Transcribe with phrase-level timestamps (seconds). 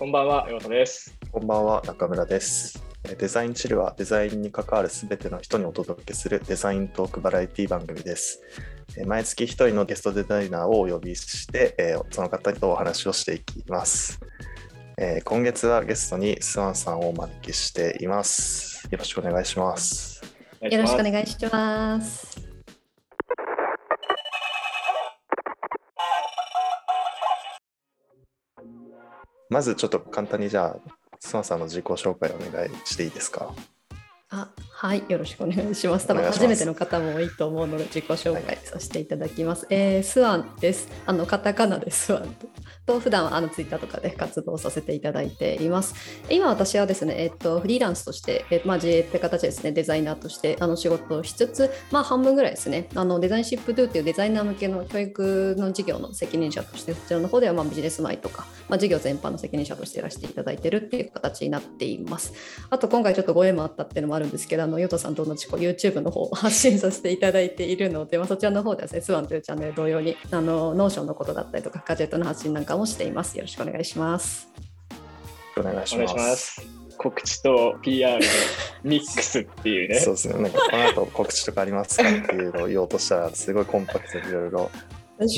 [0.00, 1.14] こんばんは、岩田です。
[1.30, 2.82] こんばんは、中村です。
[3.18, 8.40] デザインチルはデザインに関わるすべての人にお届けするデザイントークバラエティ番組です。
[9.04, 14.18] 毎月一人のゲストデザイナーをお呼びして、えーその方とお話をしていきます。
[14.96, 18.88] えー今月はゲストにスワンさんをお招きしています。
[18.90, 20.22] よろしくお願いします。
[20.62, 22.49] よよろしくお願いします。
[29.50, 30.76] まずちょっと簡単にじゃあ、
[31.18, 33.52] スマさんの自己紹介をお願いしていいですか？
[34.32, 36.06] あ、はい、よろしくお願いします。
[36.06, 39.66] 多分初めての方も多いと思うので自己紹介させていただきます。
[39.70, 40.88] えースワンです。
[41.04, 42.46] あのカタカナでスワンと。
[42.86, 45.94] と普段はあのツイッターとかで活動させていただいています。
[46.30, 62.32] 今私はですね、えっとフリーランスとして、えまあ GA って形でですね、デザイナーとしてあの仕事をしつつ、まあ半分ぐらいですね、あのデザインシップドゥっていうデザイナー向けの教育の事業の責任者として、そちらの方ではまあビジネスマイとか、まあ事業全般の責任者としてやらせていただいてるっていう形になっています。
[62.70, 73.36] あと今回ちょっとご縁もあったっていうのもあるんですけど、あのヨトさんと同じこう YouTube の方を発信させていただいているので、まあ、そちらの方ではですね、スワンというチャンネル同様に、あの Notionのことだったりとか、ガジェットの発信なんかもしています。
[73.36, 74.48] よろしくお願いします。
[75.56, 76.54] お願いしお願います。
[76.54, 76.80] します。
[76.96, 78.26] 告知と PR で
[78.84, 80.00] ミックスっていうね。
[80.00, 80.34] そうですね。
[80.34, 84.70] なんかこの後告知とかありますかっていうのを言おうとしたら、すごいコンパクトにいろいろ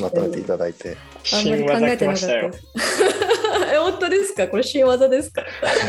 [0.01, 0.97] まとめていただいて。
[1.33, 3.42] あんまり考えてなかった。
[3.73, 4.48] え本当ですか？
[4.48, 5.42] これ新技ですか？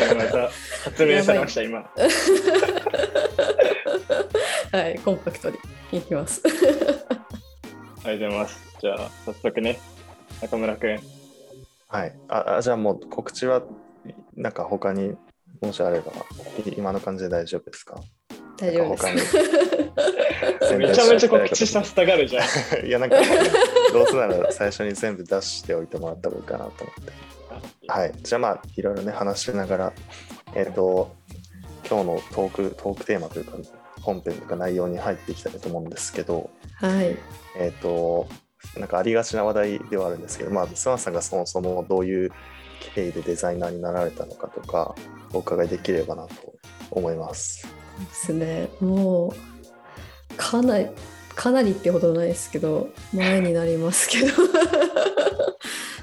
[0.08, 0.50] 新技
[0.86, 1.80] 発明されました、今。
[4.72, 5.58] はい、コンパクトに
[5.92, 6.42] いきます。
[8.06, 8.60] ありがとうございます。
[8.82, 9.80] じゃあ、早速ね、
[10.42, 11.00] 中村くん。
[11.90, 12.14] はい。
[12.28, 13.62] あ、あじゃあもう告知は、
[14.36, 15.16] なんか他に
[15.62, 16.12] もしあれば、
[16.66, 17.96] い今の感じで大丈夫ですか？
[18.58, 19.38] 大丈夫です。
[20.78, 22.46] めちゃめちゃ告知させたがるじゃん。
[22.86, 23.18] いや、なんか、
[23.92, 27.12] どうせなら最初に全部出しておいてもらった方がいいかなと思って。
[27.88, 28.14] はい。
[28.22, 29.94] じゃあまあ、いろいろね、話しながら、
[30.56, 31.16] えっ、と、
[31.90, 33.58] 今日のトーク、トークテーマというか、
[34.02, 37.18] 本編とか内容に入っていきたいと思うんですけど、はい。
[37.58, 38.28] えっ、と、
[38.78, 42.32] なんかありがちな話題ではあるんですけど、まあ、スワンさんがそもそもどういう
[42.96, 44.96] 経緯でデザイナーになられたのかとか、
[45.34, 46.54] お伺いできればなと
[46.92, 47.68] 思います。
[48.00, 48.70] ですね。
[48.80, 49.34] もう
[50.38, 50.88] かなり
[51.36, 54.28] かなりってほどないですけど前になりますけど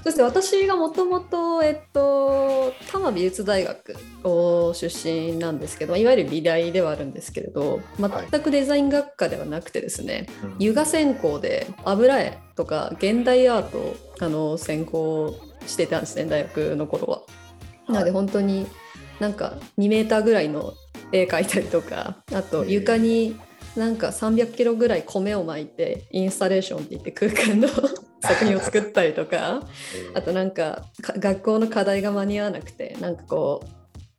[0.02, 10.52] そして私がもともとえっと多摩美術大学を出身なんですけどいわゆる美大ではあるんですけれど全くデザイン学科ではなくてですね、うん。
[10.54, 17.22] 油画専攻で油絵とか現代アートをあの専攻してたんですね大学の頃は。
[17.92, 18.66] なので本当に
[19.18, 20.74] なんか2メーターぐらいの
[21.12, 23.38] 絵描いたりとかあと床に
[23.76, 27.68] なんか300キロぐらい米を巻いてインスタレーションって言って空間の
[28.20, 29.62] 作品を作ったりとか
[30.14, 33.68] あとなんかか学校の課題が間に合わなくてなんかこう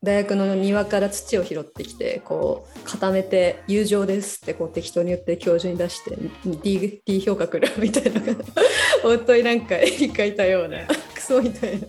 [0.03, 6.17] 大学の庭から土を拾ってきてこう固めて「友情です」ってこう適当に言って教授に出して
[6.63, 8.19] D, D 評価くるみたいな
[9.03, 10.79] 本当になんか絵に描いたような
[11.13, 11.87] クソみたいな。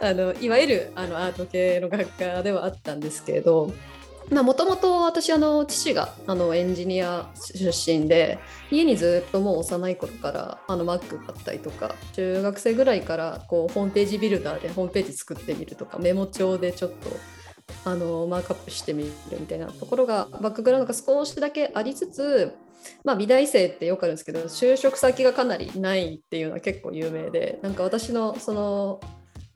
[0.00, 3.72] あのいわゆるあのアート系の学科ではあったんですけれど
[4.30, 8.38] もともと私あの父があのエンジニア出身で
[8.70, 17.10] 家にずっともう幼い頃からあの Mac 買ったりとか中学生ぐらいからこうホームページビルダーでホームページ作ってみるとかメモ帳でちょっと
[17.84, 22.54] あのマークアップしてみるみたいなところがバックグラウンドが少しだけありつつ、
[23.04, 29.00] まあ、美大生ってよくあるんですけど就職先がかなりないっていうのは結構有名でなんか私のその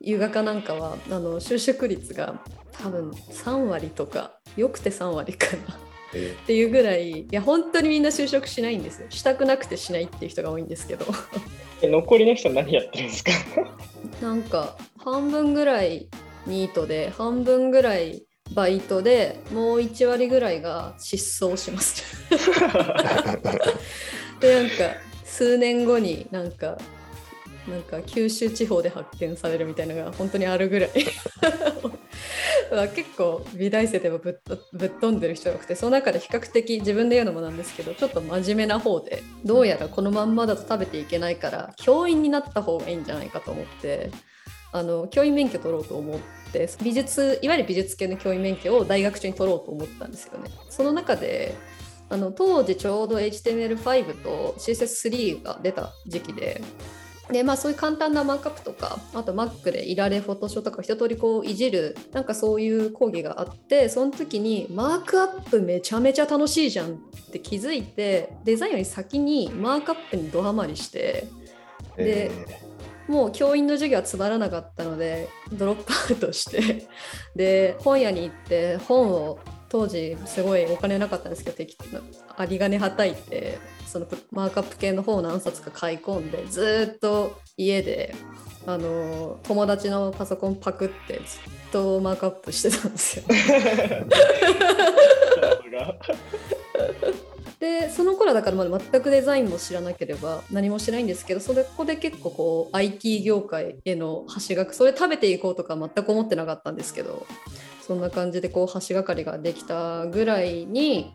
[0.02, 2.40] 油画科なんかはあの就職率が
[2.82, 5.78] 多分3割とかよくて3割かな。
[6.14, 6.34] え。
[6.42, 9.06] っていうぐらいいや本当にみんな就職しないんですよ。
[9.10, 11.04] したくなくてしないっていう人が多いんですけど。
[11.82, 13.30] え残りの人何やってるんですか？
[14.22, 16.08] なんか半分ぐらい
[16.46, 18.24] ニートで半分ぐらい
[18.54, 22.02] バイトでもう1割ぐらいが失踪します。
[24.40, 24.74] でなんか
[25.24, 26.78] 数年後になんか
[27.68, 30.90] なんか九州地方で発見されるみたいなのが本当にあるぐらい
[32.94, 44.10] 結構美大生でもぶっぶっ飛んでる人が多くてその中で比較的自分で言うのもなんですけどちょっと真面目な方でどうやらこのまんまだと食べていけないから教員になった方がいいんじゃないかと思って
[44.72, 46.18] あの教員免許取ろうと思っ
[46.52, 50.50] て美術いわゆる美術系の教員免許を大学中に取ろうと思ったんですよね。
[50.68, 51.54] その中で
[52.10, 56.62] あの当時ちょうど HTML5 と CSS3 が出た時期で
[57.30, 66.96] でまあ、そういう簡単なマークアップとかあと Mac でいられフォトショーとか一通りこういじるなんかそういう講義があってその時にマークアップめちゃめちゃ楽しいじゃんっ
[67.30, 71.28] て気づいてデザインより先にマークアップにドハマりして
[71.96, 72.30] で
[73.08, 76.88] もう教員の授業はつまらなかったのでドロップアウトして
[77.36, 81.84] で本屋に行って本を当時すごいお金なかったんですけど適当
[82.42, 88.14] 有り金はたいてそのマークアップ系の本を何冊か買い込んでずっと家で
[88.66, 91.24] あの友達のパソコンパクってずっ
[91.72, 93.24] とマークアップしてたんですよ。
[97.60, 107.26] でその頃だからまだ全くデザインも知らなければ何もしないんですけどそこで結構こう IT 業界への橋がそれ食べていこうとか全く思ってなかったんですけど
[107.88, 111.14] そんな感じでこう橋がかりができたぐらいに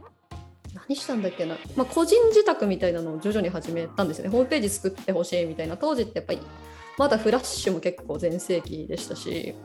[0.87, 4.31] 何したんだっけな、まあ、個人自宅みたいなのを徐々に始めたんですよね。
[4.31, 5.77] ホームページ作ってほしいみたいな。
[5.77, 6.39] 当時ってやっぱり
[6.97, 9.55] まだフラッシュも結構全盛期でしたし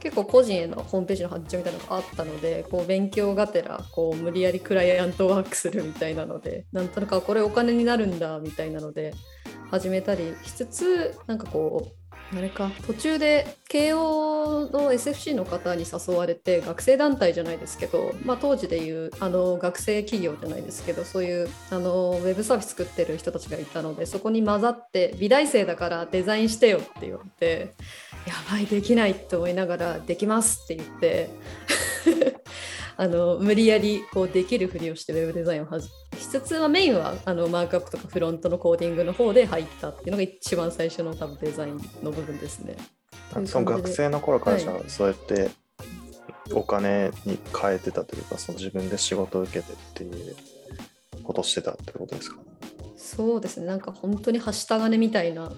[0.00, 9.14] 結構個人へのホームページの発注みたいなのがあったのでこう勉強がてらこう無理やりクライアントワークするみたいなのでなんとなくこれお金になるんだみたいなので
[9.70, 12.70] 始めたりしつつなんかこうあれか。
[12.86, 27.74] 途中で慶応の SFC の方に誘われて学生団体じゃないですけど、まあ、当時でいうあの学生企業じゃないですけどそういうあのウェブサービス作ってる人たちがいたのでそこに混ざって美大生だからデザインしてよって言われて
[28.26, 31.30] やばいできないって思いながらできますって言って。
[32.96, 42.76] あの無理やりこうできるふりをしてウェブデザインをはじしつつはメインはあのマークアップとかフロントのコーディングの方で入ったっていうのが一番最初の多分デザインの部分ですね。
[43.46, 45.50] その学生の頃からじゃあ、そうやって
[46.52, 50.36] お金に変えてたというかその自分で仕事を受けてっていう
[51.22, 52.36] ことしてたってことですか？
[52.96, 53.66] そうですね。
[53.66, 55.50] なんか本当にはした金みたいな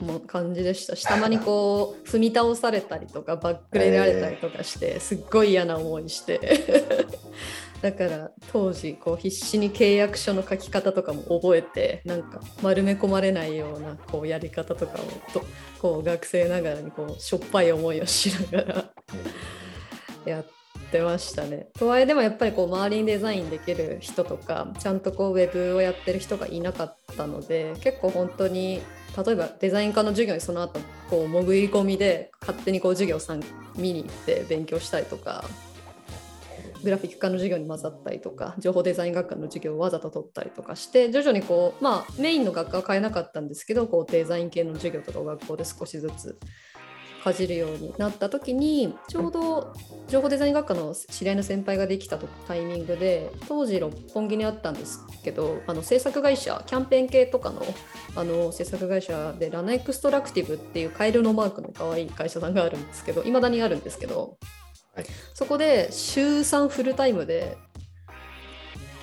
[0.00, 0.96] も感じでした。
[0.96, 6.40] したまにこう 踏み倒されたりとかバックレられたりとかして、すっごい嫌な思いして。
[7.82, 15.46] だから当時こう必死に契約書の書き方とかも覚えてなんか丸め込まれないようなこうやり方とかをと
[15.78, 18.84] こう学生ながらにこうしょっぱい思いをしながら
[20.30, 20.46] やっ
[20.90, 21.68] てましたね。
[21.78, 28.82] とはいえでもやっぱりこう周りにデザインできる人とかちゃんとこうウェブをやってる人がいなかったので結構本当に
[29.16, 33.42] 例えばデザイン科の授業にその後こう潜り込みで勝手にこう授業さん
[33.76, 35.44] 見に行って勉強したりとか
[36.82, 46.38] グラフィック科の授業に混ざったりとか情報デザイン学科の授業をわざと取ったりとかして徐々にこうまあメインの学科は変えなかったんですけどこうデザイン系の授業とかを学校で少しずつ
[47.22, 49.72] かじるようになった時にちょうど
[50.08, 57.62] 情報デザイン学科の知り合いの先輩ができたタイミングで当時六本木にあったんですけどあの制作会社キャンペーン系とかの
[58.16, 64.38] あの制作会社でラナエクストラクティブっていうカエルのマークの可愛い会社さんがあるんですけどいまだにあるんですけど、
[64.94, 67.56] はい、そこで週3フルタイムで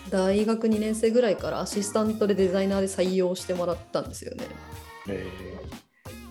[0.09, 4.45] 大学2年生ぐらいからアシスタントでデザイナーで採用してもらったんですよね。
[5.09, 5.86] えー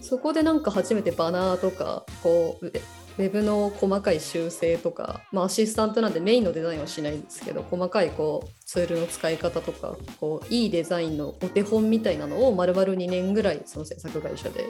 [0.07, 14.67] そこでなんか初めてバナーとかこうウェブの細かい修正とか、まあ、アシスタントなんでメインのデザインはしないんですけど細かいこうツールの使い方とかこういいデザインのお手本みたいなのを丸々2年ぐらいその制作会社で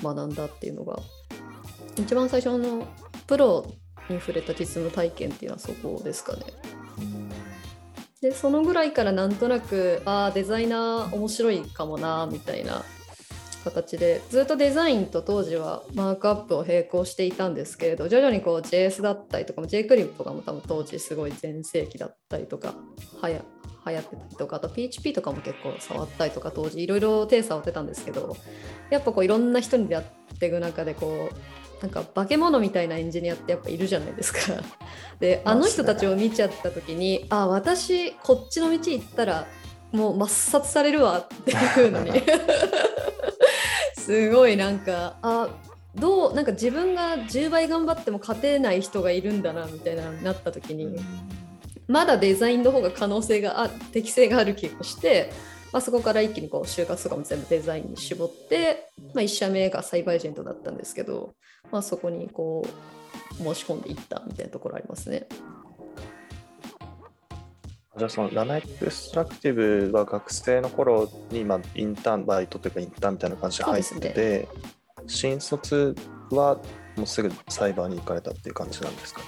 [0.00, 1.00] 学んだっていうのが
[1.96, 2.86] 一番最初の
[3.26, 3.66] プロ
[4.08, 6.44] に触れた実務体験っていうのはそこですかね。
[8.20, 12.84] でそのぐらいからなんとなくああデザイナー面白いかもなみたいな
[13.62, 22.74] 形でずっとデザインと当時はマークアップを並行していたんですけれど徐々にこう JS だったりとかも JClip とかも多分当時すごい全盛期だったりとか
[23.20, 23.42] はや
[23.86, 28.36] 流行ってたりとかあと PHP とかも結構触ったりとか当時いろいろ手触ってたんですけど
[28.90, 34.62] やっぱこういろんな人に出会っていく中でこうなんか化け物みたいなエンジニアってやっぱいるじゃないですか。
[35.18, 39.46] であの人たちを見ちゃった時にあ私こっちの道行ったら
[39.92, 42.12] もう抹殺されるわっていうのに。
[43.96, 45.48] すごいなんかあ
[45.94, 50.98] どうなんか自分が10倍頑張っても勝てない人がいるんだなみたいななった時に、
[51.86, 55.30] まだデザインの方が可能性があ適性がある気がして、
[55.72, 61.34] まあ、そこから一気にこう就活とかも全部デザインに絞って、まあ、1社目がサイバーエージェントだったんですけど、
[61.70, 65.26] まあ、そこにこう申し込んでいったみたいなところありますね。
[67.98, 74.48] じゃあそのラナエクストラクティブは学生の頃に、まあ、インターンバイトというかインターンみたいな感じで入ってて、ね、
[75.06, 75.94] 新卒
[76.30, 76.56] は
[76.96, 79.20] もうすぐサイバーに行かれたっていう感じなんですか？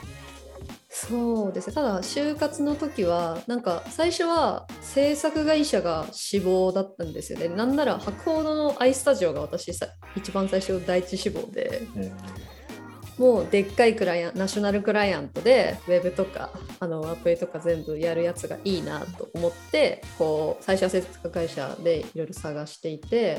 [0.89, 1.75] そうですね。
[1.75, 7.49] ただ就活の時はなんか最初は制作会社が志望だったんですよね。
[7.49, 11.83] なんなら博報堂のアイスタジオが私さ一番最初第一志望で、
[13.19, 23.39] もうでっかいクライアンナショナルクライアントでウェブとかあのアプリとか全部やるやつがいいなと思ってこう最初は制作会社でいろいろ探していて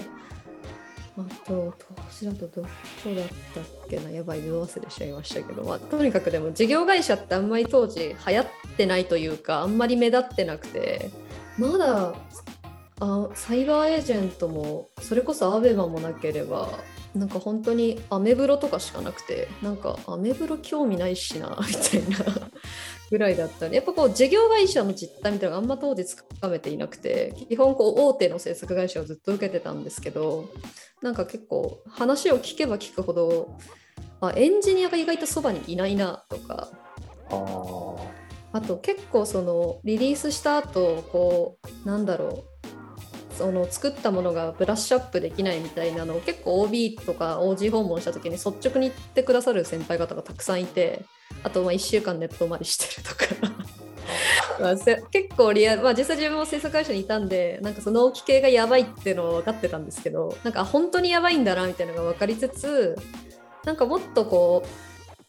[1.17, 2.67] あと、投資だとどこ
[3.05, 11.09] だったっけな、やばい、見忘れしちゃいましたけど、まあ、とにかくでも事業会社ってあんまり当時流行ってないというか、あんまり目立ってなくて、
[11.57, 12.13] まだ
[12.99, 16.69] あサイバーエージェントも、それこそアベマもなければ、
[17.15, 22.49] なんか本当にアメブロとかしかなくて、なんかアメブロ興味ないしな、 みたいな
[23.09, 30.49] ぐらいだったんで、やっぱこう事業会社の実態みたいなのがあんま当時つかめていなくて、基本こう大手の制作会社をずっと受けてたんですけど、
[31.01, 33.57] なんか結構話を聞けば聞くほど、
[34.19, 36.69] あエンジニアが意外とそばにいないなとか、
[38.51, 42.54] あと結構そのリリースした後こうなんだろう
[43.37, 51.05] その作ったものがブラッシュアップできないみたいなのを結構 OB とか OG 訪問した時に率直に言ってくださる先輩方がたくさんいて
[51.43, 53.25] あとまあ1週間ネットまりしてるとか。
[54.59, 62.95] まあせ結構リアル、まあ、実際自分も制作会社にいたんでなんかその納期系がやばいっていうのは分かってたんですけどなんかあ本当にやばいんだなみたいなのが分かりつつ
[63.65, 64.67] なんかもっとこう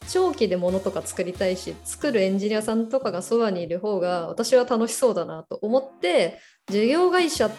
[0.09, 7.51] 長期で物とか作りたいし作るエンジニアさんとかがそばにいる方が私は楽しそうだなと思って事業会社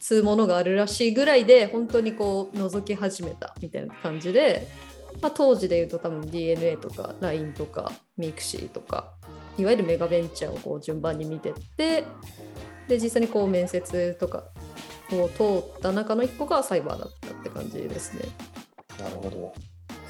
[0.00, 4.68] つうものがあるらしいぐらいで本当にこう覗き始めたみたいな感じで、
[5.20, 9.12] まあ、当時で言うと多分 DNA とか LINE とか Mixi とか
[9.58, 12.04] いわゆるメガベンチャーをこう順番に見てって
[12.88, 14.44] で実際にこう面接とか
[15.12, 18.22] を通った中の一個がサイバーだったって感じですね。
[18.98, 19.54] なるほど。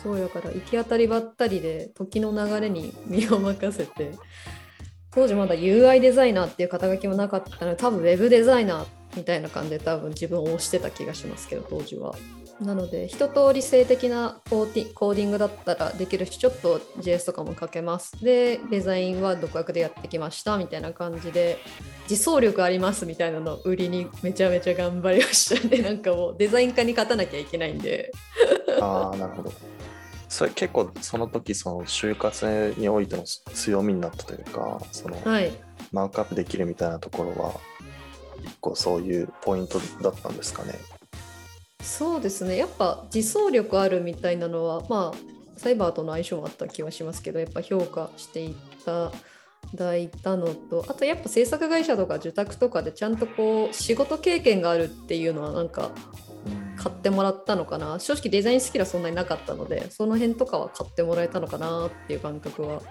[0.03, 4.13] そうやから行き当たりばったりで時の流れに身を任せて
[5.11, 12.15] 当時まだ UI デザイナーっていう肩書きもなかったので多分 Web デザイナーみたいな感じで多分自分を推してた気がしますけど当時は。
[12.61, 21.59] なので一通り性的なコーディングだったらできるしちょっと JS とかも書けますでデザインは独学でやってきましたみたいな感じで
[22.09, 28.13] 自走力ありますみたいなのを売りにめちゃめちゃ頑張りましたね なんかもうデザイン科に勝たなきゃいけないんで
[28.81, 29.53] ああ、なるほど。
[30.29, 35.53] それ結構その時その就活においての強みになったというか、そのはい
[35.93, 37.55] マークアップできるみたいなところは、
[38.45, 40.75] 一個そういうポイントだったんですかね。
[41.83, 42.57] そうですね。
[42.57, 49.13] やっぱ自走力あるみたいなのはまあサイバーとの相性もあった気はしますけどやっぱ評価していた
[49.75, 55.91] だいたのとあとやっぱ制作会社とか受託とかでちゃんとこう仕事経験があるっていうのはなんか
[56.77, 57.99] 買ってもらったのかな。
[58.01, 62.83] 正直デザインスキルはそんなになかったのでその辺とかは買ってもらえたのかなっていう感覚は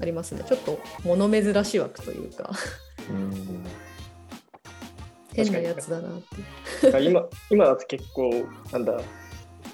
[0.00, 0.44] ありますね。
[0.46, 2.50] ちょっと物珍しい枠というか。
[3.10, 3.64] うん
[5.36, 6.20] 変なやつだなっ
[6.90, 7.02] て。
[7.04, 8.30] 今今だと結構、
[8.72, 8.98] なんだ、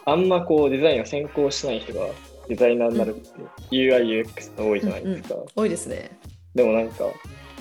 [0.04, 2.07] あんまこうデザインを専攻しない人が
[2.49, 3.28] デザイナーになるって
[3.71, 5.37] UI、UX が多いじゃないですか。
[5.54, 6.19] 多いですね。
[6.54, 7.04] でもなんか、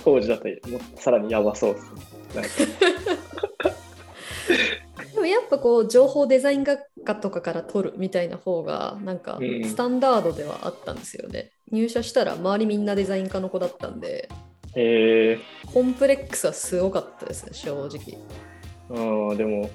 [0.03, 2.71] 当時だともさらにやばそうですね。
[5.13, 9.63] でもやっぱこう情報デザイン学科とかから取るみたいな方がなんかうん。
[9.63, 11.51] スタンダードではあったんですよね。
[11.71, 14.29] 入社したら周りみんなデザイン科の子だったんで
[14.75, 15.39] え
[15.73, 17.89] コンプレックスはすごかったですね正直。
[18.89, 19.69] ー、うん、でも、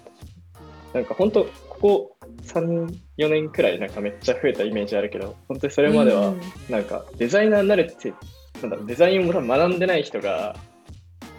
[0.95, 2.87] なんか本当、ここ3、
[3.19, 8.15] 4年くらいなんかめっちゃ増えたイメージあるけど、本当にそれまではうんなんかデザイナーになるって、
[8.63, 10.57] なんだろうデザインを学んでない人が、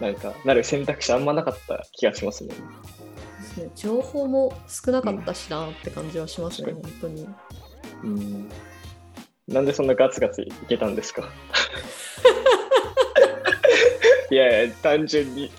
[0.00, 2.54] なんかなる選択肢あんまなかった気がしますね。
[2.54, 7.28] ですね情報も少なかったしなって感じはしますね、うん本当に。
[8.04, 8.48] うん。
[9.48, 11.28] なんでそんなガツガツいけたんですか？
[14.30, 15.50] いやいや、単純に。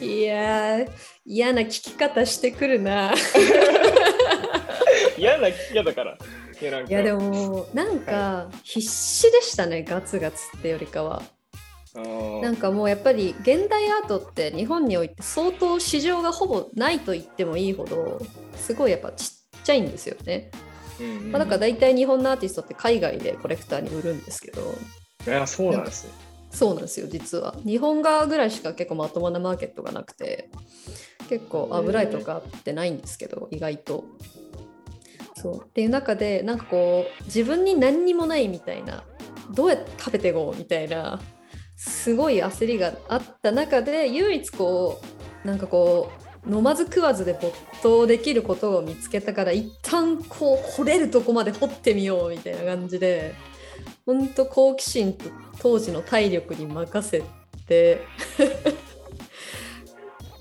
[0.00, 0.90] いやー
[1.24, 3.14] 嫌な聞き方してくるな。
[5.16, 6.18] 嫌な聞き方から。
[6.60, 11.22] いやいやでもなんか必死でしたねガツガツってよりかは。
[12.42, 18.20] なんかもうやっぱり現代アートって日本において相当市場がほぼないと言ってもいいほど
[18.56, 20.50] すごいやっぱちっちゃいんですよね。
[21.00, 24.74] うんうんまあ、だから大体日本のアーティストって海外でコレクターに売るんですけど
[25.26, 26.12] いやそうなんですね。
[26.54, 27.54] そうなんですよ実は。
[27.66, 30.48] 日本側ぐらいしか結構まともなマーケットがなくて
[31.28, 34.04] 結構油絵とかってないんですけど意外と。
[35.36, 35.62] そう。
[35.62, 39.04] っていう中でなんかこう自分に何にもないみたいな
[39.52, 41.20] どうやって食べていこうみたいな
[41.76, 45.00] すごい焦りがあった中で唯一こ
[45.44, 46.10] うなんかこ
[46.46, 53.34] う飲まず食わずで没頭できることを見つけたから一旦こう掘れるとこまで掘ってみようみたいな感じで
[54.06, 55.24] 本当好奇心と
[55.58, 57.22] 当時の体力に任せ
[57.66, 58.00] て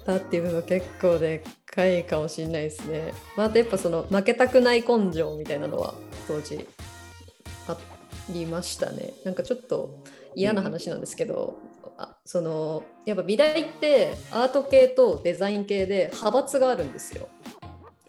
[0.05, 3.13] たっていうのが結構でっかいかもしれないですね。
[3.37, 5.95] またやっぱその負けたくない根性みたいなのは
[6.27, 6.67] 当時
[7.67, 7.77] あ
[8.29, 9.13] りましたね。
[9.23, 10.03] なんかちょっと
[10.35, 11.57] 嫌な話なんですけど、
[11.97, 17.29] あそのやっぱ美大ってアート系とデザイン系で派閥があるんですよ。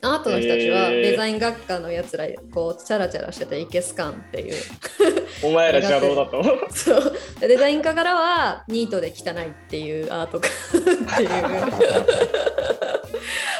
[0.05, 4.55] アートの人たちはデザイン学科のやつらこうチャラチャラしてていけすかんっていう。
[5.43, 6.45] お前ら邪道だと。
[6.71, 7.19] そう。
[7.41, 10.51] でデザイン科からはニートで汚いっていうアート科っ
[11.17, 11.29] ていう。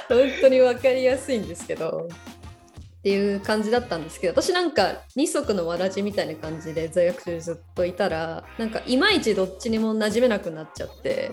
[0.09, 2.09] 本当に分かりやすいんですけど。
[2.09, 4.41] っていう感じだったんですけど。
[4.41, 11.33] 私なんか二足のわらじみたいな感じで在学中ずっといたらなんかいまいちどっちにも馴染めなくなっちゃって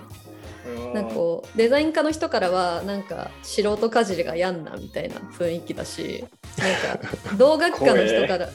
[0.93, 6.25] なんかこうデザイン科の人からはなんか素人かじりがやんなみたいな雰囲気だし
[6.57, 8.49] なんか同学科の人から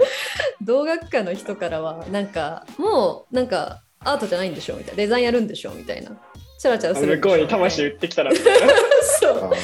[0.62, 6.10] 同学科の人からはなんかもうなんかアートじゃないんでしょみたいなデザインやるんでしょみたいな
[6.58, 8.72] チャラチャラする向こうに魂売ってきたらみたいな。
[9.20, 9.56] そうあ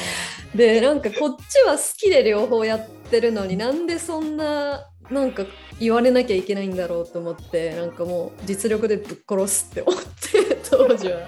[0.55, 5.45] でなんかこっちは好きで両方やってるのになんでそんななんか
[5.79, 11.19] 言われなきゃいけないんだろうと思ってなんかもう実力でぶっ殺すって思って当時は。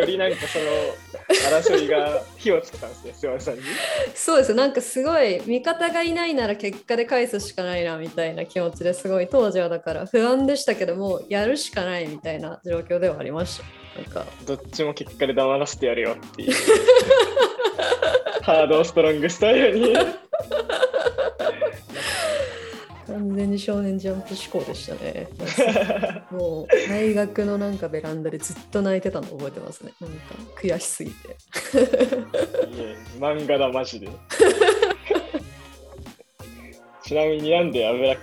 [0.00, 0.64] よりなんかその
[1.50, 3.62] 争いが火をつけたんですね、菅原さんに。
[4.14, 16.52] そうですなんかすごい味方がいないなら結果で返すしかないなみたいな気持ちですごい当時はだから不安でしたけどもやるしかないみたいな状況ではありましたなんかどっちも結果で黙らせてやるよっていう。
[18.42, 19.94] ハードストロングスタイルに。
[23.10, 25.28] 完全に少年ジャンプ思考でしたね
[26.30, 30.16] もう大学のなんかベランダでずっと泣いてたの覚えてますねなんか
[30.56, 31.32] 悔しすぎてい
[32.78, 34.08] え漫画だ、マジで。
[37.02, 38.16] ちなみになんで油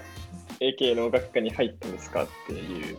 [0.61, 2.97] AK の学科に入ったんですかっていう。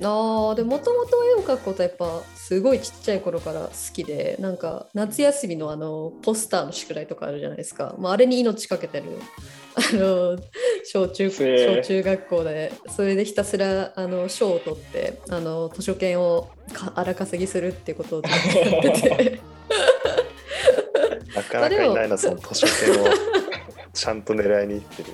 [0.00, 9.18] あーでもともと絵を描くことはやっぱすごいちっちゃい頃から好きでなんか夏休みのあのポスターの宿題とかあるじゃないですか、まあ、あれに命かけてる
[9.74, 10.38] あの
[10.82, 18.30] 小中小中学校でそれでひたすらあの賞を取ってあの図書券をか荒稼ぎするっていうことをや
[18.80, 19.40] ってて。
[21.36, 23.08] なかなかいないな、その図書券を。
[23.92, 25.10] ちゃんと狙いに行ってる。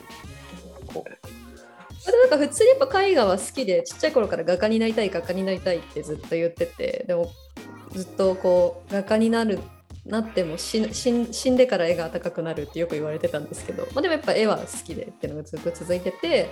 [2.06, 7.30] なんか普通にやっぱ絵画は好きでちっちゃい頃から画家になりたい画家になりたいってずっと言っててでも
[7.92, 9.60] ずっとこう画家になる
[10.06, 16.50] なっても死んでから絵が高くなるってよく言われてたんですけど、まあ、でもやっぱ絵は好きでっていうのがずっと続いてて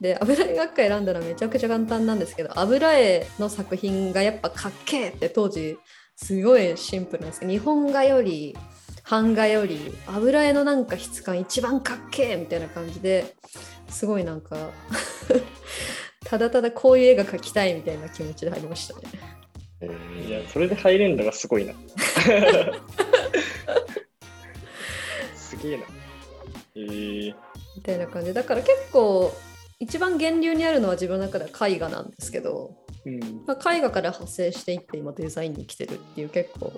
[0.00, 5.78] で油絵学科選んだらめちゃくちゃ簡単なんですけど油絵の作品がやっぱかっけえって当時
[6.14, 8.56] すごいシンプルなんですけど日本画より
[9.10, 13.34] 版画より油絵のなんか質感一番かっけえみたいな感じで
[13.92, 14.70] すごいなんか
[16.24, 19.02] ただただこういう絵が描きたいみたいな気持ちで入りましたね。
[19.82, 21.74] えーいや、それで入れるのがすごいな。
[25.36, 25.84] すげえな。
[26.74, 27.34] えー、
[27.76, 29.34] みたいな感じだから結構
[29.78, 33.44] 一番源流にあるのは自分の中では絵画なんですけど、うん。
[33.46, 36.72] まあ、絵画から派生していって今デザインに来てるっていう結構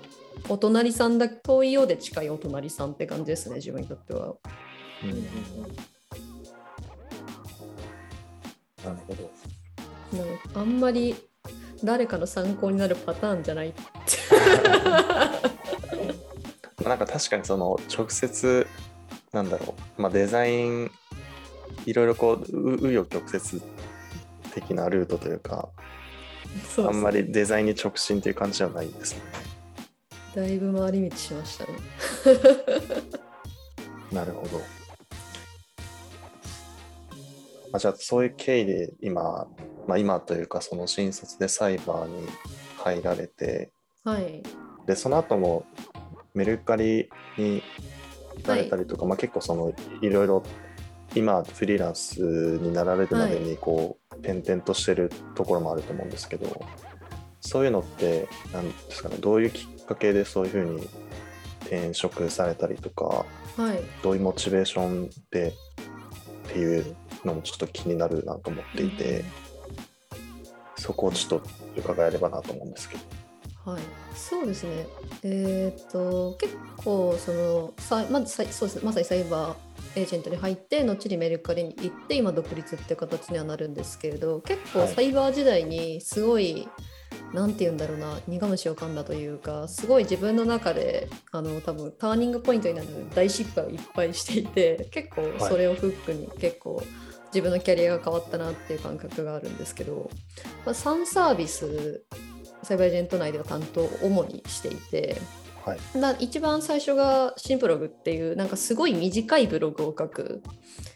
[0.49, 4.35] お隣さんだ遠いようで近いお隣さんって感じですね自分にとっては。
[5.03, 5.94] うん
[8.85, 10.59] なるほど。
[10.59, 11.15] あんまり
[11.83, 13.73] 誰かの参考になるパターンじゃない
[16.83, 18.67] なんか確かにその直接
[19.33, 20.91] なんだろう、まあ、デザイン
[21.85, 23.61] いろいろこうう紆余曲折
[24.53, 25.69] 的なルートというか
[26.77, 29.15] あんまりデザインに直進っていう感じではないんです。
[29.15, 29.21] ね。
[30.35, 31.71] だいぶ回り道しましたね。
[34.11, 34.61] なるほど。
[37.75, 39.47] あじゃあそういう経緯で今、
[39.87, 42.27] まあ、今というかその新卒でサイバーに
[42.77, 43.71] 入られて
[44.03, 44.43] はい。
[44.85, 45.65] でその後も
[46.33, 47.63] メルカリに
[48.37, 50.43] 行かれたりとか、まあ、結構そのいろいろ
[51.15, 52.19] 今フリーランス
[52.61, 56.65] になられるまでにこう、転々としてるところもあると思うんですけど
[57.41, 60.89] そういうのって何ですかねどういうきっかけでそういうふうに
[61.61, 63.25] 転職されたりとか
[63.57, 63.81] はい。
[64.03, 65.53] どういうモチベーションで
[66.49, 69.23] っていうのもちょっと気になるなと思っていて、
[70.77, 73.71] そこをちょっと伺えればなと思うんですけど。
[73.71, 73.81] はい、
[74.15, 74.85] そうですね。
[75.23, 86.67] えーっと結構そのさまずさいそうですねまさにサイバーエージェントに入って後にメルカリに行って今独立って形にはなるんですけれど結構はいサイバー時代にすごい、
[87.33, 96.83] なんて言うんだろうな苦虫を噛んだというかすごい自分の中であの多分ターニングポイントになる大失敗をいっぱいしていて結構それをフックに結構
[97.35, 100.09] 自分のキャリアが変わったなっていう感覚があるんですけど、
[100.65, 102.05] まあ、3サービス
[102.63, 105.17] サイバーエージェント内では担当を主にしていて、
[105.65, 105.97] はい。
[105.99, 110.43] な一番最初が新ブログっていうなんかすごい短いブログを書く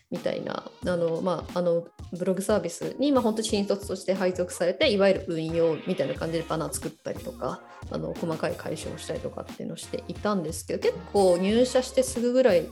[0.09, 12.67] みたいなあの、まあ、あのブログサービスに、まあ、本当に新卒として配属されていわゆる運用みたいな感じでバナー作ったりとかあの細かい解消をしたりとかっていうのをしていたんですけど結構入社してすぐぐらい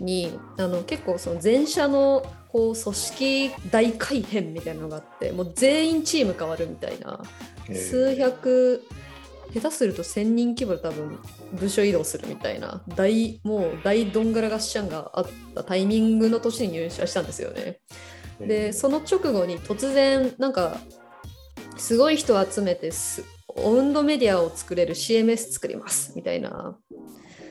[0.00, 7.20] にあの結構その前社のこう組織大改変みたいなのがあってもう全員チーム変わるみたいな。
[7.74, 8.84] 数百
[9.52, 11.18] 下手すると1000人規模で多分
[11.52, 12.84] 部署移動するみたいな。
[12.94, 17.80] 大もう大どんがらがっしゃんがあったタイミングの年に入社したんですよね。
[18.38, 20.78] でその直後に突然なんか
[21.76, 22.92] すごい人を集めて
[23.48, 26.78] オウンドメディアを作れる CMS 作りますみたいな、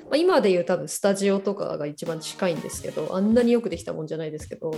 [0.04, 4.78] まあ、今でいう多分スタジオとかが一番近いんですけどあんなによくできたもんじゃないですけど、ま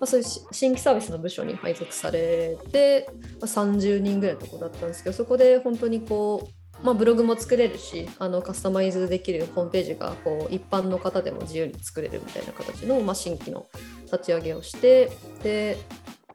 [0.00, 3.08] あ、そういう新規サービスの部署に配属されて、
[3.40, 13.66] まあ、30人ぐらいのとこだったんですけどそこで本当にこうまあ、ブログも作れるしあのカスタマイズできるホームページがこう一般の方でも自由に作れるみたいな形の、まあ、新規の
[14.04, 15.10] 立ち上げをして
[15.42, 15.78] で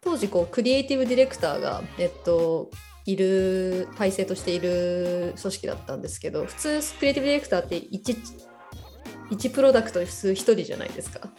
[0.01, 2.71] 当時こうクリエイティブディレクターが、えっと、
[3.12, 8.17] いる体制としている組織だったんですけど普通クリエイティブディレクターって 1,
[9.32, 11.30] 1プロダクト普通1人じゃないですか。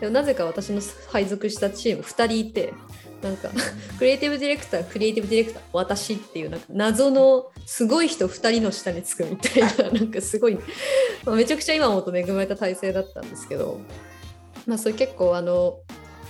[0.00, 2.74] でもなぜか私の配属したチーム2人いて
[3.22, 3.48] なんか
[3.98, 10.58] クリエイティブディレクタークリエイティブディレクター私っていうなんか謎のすごい人2人の下につくみたいななんかすごい、
[11.26, 13.80] めちゃくちゃ今思うと恵まれた体制だったんですけど、
[14.66, 15.78] まあ、それ結構あの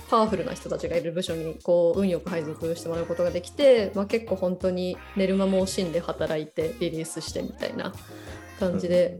[0.09, 7.93] パワフルな人たちがいる部署にこう運よく配属してもらうことができて、まあ、結構本当に寝る間も惜しんで働いてリリースしてみたいな
[8.59, 9.19] 感じで。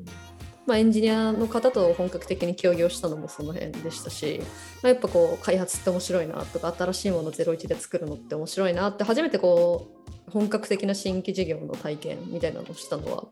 [0.65, 4.41] まあ、エンジニアの方と本格的に協業したのもその辺でしたし、
[4.83, 9.87] まあ、やっぱこう開発って面白いなとか新しいもの01で作るのって面白いなって初めてこ
[10.27, 13.27] う本格的な新規事業の体験みたいなのをしたのは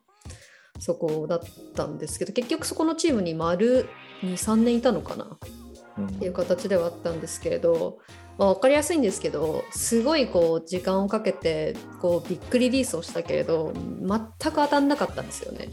[0.80, 1.42] そこだっ
[1.76, 3.90] たんですけど結局そこのチームに丸
[4.24, 5.38] 23年いたのかな？
[6.02, 8.00] っていう形ではあったんですけれど、
[8.38, 15.70] まあ、分かりやすいんですけどすごいこう時間をかけてこうビッグリリースをしたけれど全く当たんなかったんですよね。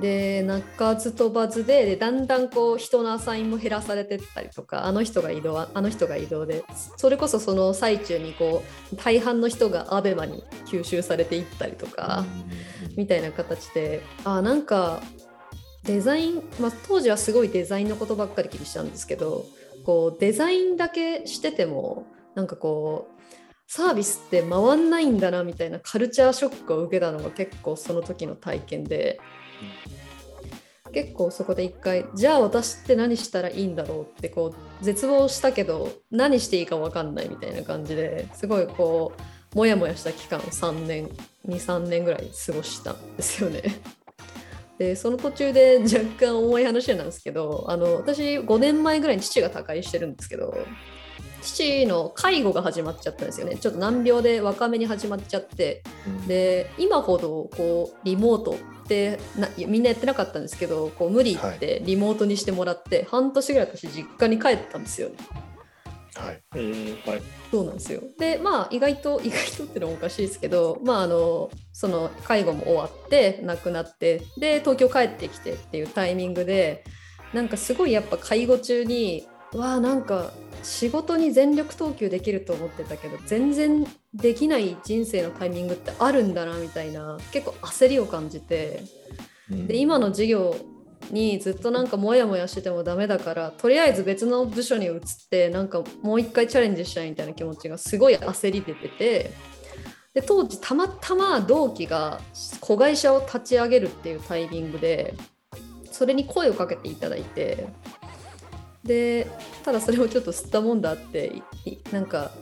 [0.00, 6.64] で鳴かず飛ばずででだんだんこう人のアサインも減らされてったりとかあの人が移動あの人が移動で
[6.96, 12.24] それこそその最中にこう大半の人が ABEMA に吸収されていったりとか
[12.96, 15.02] みたいな形であなんか
[15.84, 19.46] デザイン、まあ、当時はすごいデザインのことばっかり気にしたんですけど
[19.84, 23.22] こうデザインだけしててもなんかこう
[23.66, 29.18] サービスって回んないんだなみたいなカルチャーショックを受けたのが結構その時の体験で、
[30.92, 39.12] 結構そこで一回じゃあ私って何したらいいんだろうってこう絶望したけど何していいか分かんないみたいな感じですごいこ
[39.54, 41.08] うモヤモヤした期間を3年
[41.48, 43.62] 23年ぐらい過ごしたんですよね。
[44.82, 45.78] でその途中で
[46.18, 50.54] 若干重い話なんですけどあの私5年前ぐらいに父が他界してるんですけど
[51.40, 53.56] 父の介護が始まっちゃったんですよね。
[53.56, 65.16] ちょっと難病で若めに始まっちゃって、うん、で今ほどこうリモートってなみんなやってなかったんですけどこう無理言ってリモートにしてもらって、はい、半年ぐらい私実家に帰ったんですよね。
[66.14, 68.02] はい、えー、はい、そうなんですよ。
[68.18, 76.84] でまあ意外と 意外とってのもおかしいですけどまああのその介護も終わって亡くなってで東京帰ってきてっていうタイミングで
[77.32, 88.82] なんかすごいやっぱ介護中にわあなんか仕事に全力投球できると思ってたけど全然できない人生のタイミングってあるんだなみたいな結構焦りを感じて、
[89.50, 90.54] で今の授業
[91.10, 99.30] にずっとなんかモヤモヤしててもダメだからとりあえず別の部署に移ってなんかもう一回チャレンジしたいみたいな気持ちがすごい焦り出てて
[100.14, 102.20] で当時たまたま同期が
[102.60, 105.14] 子会社を立ち上げるっていうタイミングで
[105.90, 107.66] それに声をかけていただいて
[108.84, 109.26] で
[109.62, 111.42] ただそれをちょっと吸ったもんだって
[111.92, 112.32] なんか、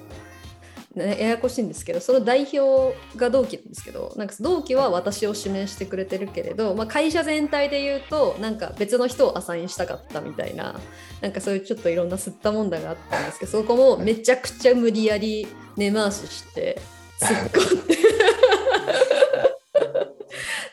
[0.96, 10.80] ややこしいんですけどその代表が同期なんですけどなんか同期は私を指名してくれてるけれど、まあ、会社全体で言うとなんか別の人をアサインしたかったみたいな
[11.20, 16.80] なんかそういうちょっといろんな吸ったもんだがあったんですけどそこもめちゃくちゃ無理やり根回しして
[17.20, 17.96] 突っ込んで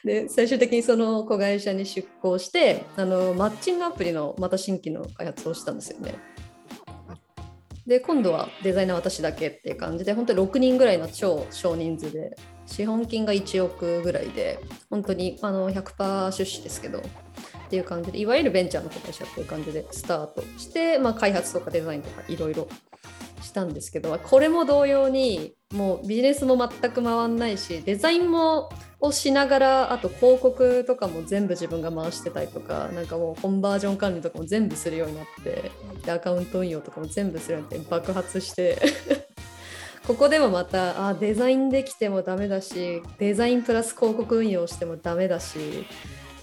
[0.23, 6.15] で最終的にその子会社に出向してあのマッチングアプリのまた新規の開発をしたんですよね。
[7.87, 17.01] で今度はデザイナー私だけっていう感じで本当に6人ぐらいの超少人数で資本金が1億ぐらいで本当にあの100%出資ですけどっ
[17.69, 22.67] ていう感じでいわゆるベンチャーの子会社っていう感じでスタートして、まあ、開発とかデザインとかいろいろ
[23.41, 35.71] したんですけどこれも同様にもうビジネスも全く回んないしデザインもをしながらあと広告とかも全部自分が回してたりとかなんかもうコンバージョン管理とかも全部するようになって
[36.03, 38.79] でアカウント運用とかも全部するようになって爆発して
[40.07, 45.85] ここでもまたあデザインできてもダメだしデザインプラス広告運用してもダメだし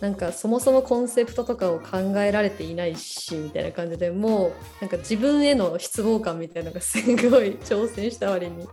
[0.00, 8.66] なんかそもそもコンセプトとかを考えられていないしみたいな感じでもうなんか自分への失望感みたいなのがすごい挑戦した割に。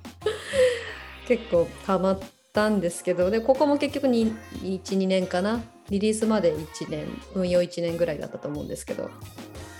[1.28, 2.20] 結構たまっ
[2.52, 5.64] たんですけどでここも結局12年かな？
[5.90, 7.06] リリースまで1年
[7.36, 9.10] 運用1年ぐらいだったと思うんですけど。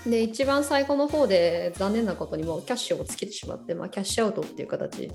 [0.06, 5.10] で一番最後の方で残念なことにもキャッシュをつけてしまって、まあ、キャッシュアウトっていう形。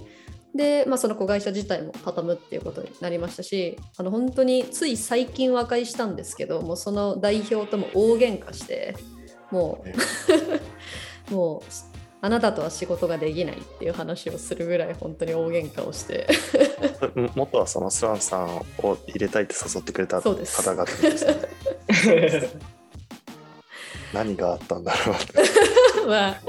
[0.56, 8.95] で、まあ、その子会社自体も畳むっていうことになりましたしあの本当につい最近和解したんですけどもうその代表とも大喧嘩して
[9.52, 9.84] も
[11.30, 16.28] う もうあなたとは仕事ができないっていう話をするぐらい本当に大喧嘩をして。
[17.36, 22.50] 元はそのスワンさんを入れたいって誘ってくれた方々ですね
[24.13, 25.15] 何があったんだろう。
[25.15, 25.33] っ て
[26.07, 26.41] まあ、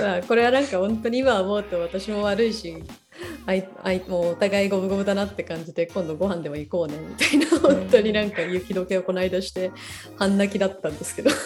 [0.00, 2.82] まあ、これはなんか本当に今思うと私も悪いし
[3.46, 9.72] あいあいもうお互い五分五分だなって感じで今度ご飯でも行こうねみたいな本当になんか雪解けをこの間して
[10.16, 11.30] 半泣きだったんですけど。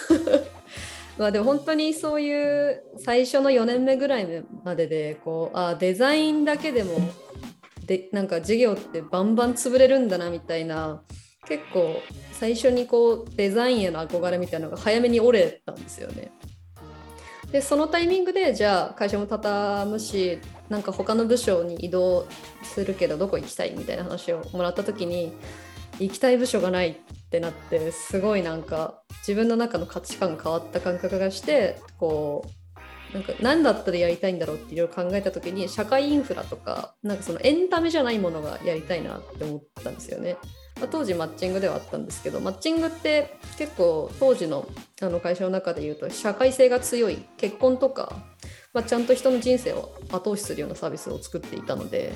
[1.19, 6.99] まあでも本当にそういう最初の4年目ぐらいまででこうあデザインだけでも
[7.87, 11.01] でなんか事業ってバンバン潰れるんだなみたいな
[11.49, 16.31] 結構最初にこうデザインへの憧れみたいなのが早めに折れたんですよね。
[17.51, 22.27] でそのタイミングでじゃあ会社も畳むしなんか他の部署に移動
[22.65, 25.33] するけどどこ行きたいみたいな話をもらった時に
[26.01, 26.95] 行きたい部署がないっ
[27.31, 32.45] てなってすごいなんか自分の中の価値観変わった感覚がしてこ
[33.13, 40.37] うなんか何だったらやりたいんだろうっていろいろ考えた時に社会インフラとかなんかそのエンタメじゃないものがやりたいなって思ったんですよね。
[40.81, 44.67] ま、当時マッチングではあったんですけどマッチングって結構当時の
[45.01, 48.17] あの会社の中で言うと社会性が強い結婚とか、
[48.73, 52.13] まあ、ちゃんと人の人生を後押しするようなサービスを作っていたので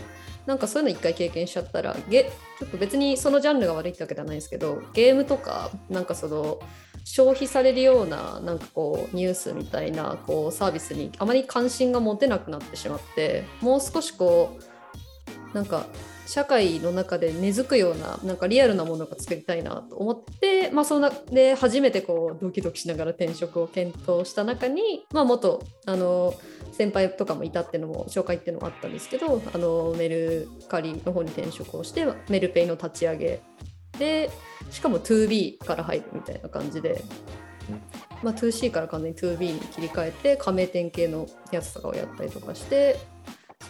[0.46, 6.59] なんかそういうの一回経験しちゃったらゲちょっと別にそのジャンルが悪いってわけではないんですけどゲームとかなんかその
[7.05, 14.59] 消費されるようななんかこうニュースみたいなこうサービスにあまり関心が持てなくなってしまってもう少しこ
[15.53, 15.87] うなんか
[16.31, 26.33] 社会の中で根付くようななんかリアルなものが作りたいなと思って、まあ、そんなで初めてこうドキドキしながら転職を検討した中に、まあ、元あの
[26.71, 33.43] 先輩とかもいたっていうのも紹介っていうのもあったんですけどあのメルカリの方に転職をしてメルペイの立ち上げ
[33.99, 34.31] で
[34.71, 37.03] しかも 2B から入るみたいな感じで、
[38.23, 43.01] まあ、2C から完全に 2B に切り替えて加盟店系のやつとかをやったりとかして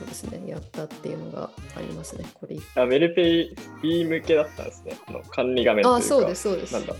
[0.00, 4.96] そうですねやったっていうのがありますねこれあメルペイ B 向けだったんですね。
[5.06, 5.98] あの管理画面というか。
[5.98, 6.94] あそうですそうですなんだ。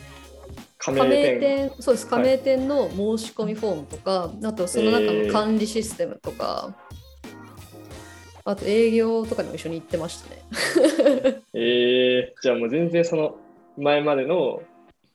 [0.77, 1.41] 加加盟盟店。
[1.41, 6.77] 店そうです加盟店の申し込みフォームとか、あとその中の管理システムとか、
[8.45, 10.43] あと営業とかにも一緒に行ってましたね。
[11.55, 13.37] えー、じゃあもう全然その
[13.79, 14.63] 前までの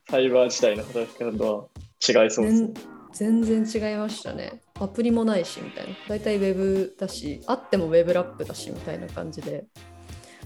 [0.09, 1.69] サイバー時代の働き方と
[2.11, 2.73] は違いそうですね。
[3.13, 4.61] 全然違いましたね。
[4.79, 5.95] アプリもないしみたいな。
[6.07, 9.65] 大体ウェブだし、あってもウェブラップだしみたいな感じで。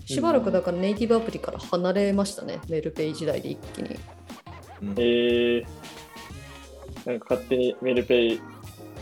[0.05, 3.99] しばらくだからネイティブアプリから離れましたね、メールペイ時代で一気に。
[4.81, 5.65] うんえー、
[7.05, 8.41] なんか勝手にメルペイ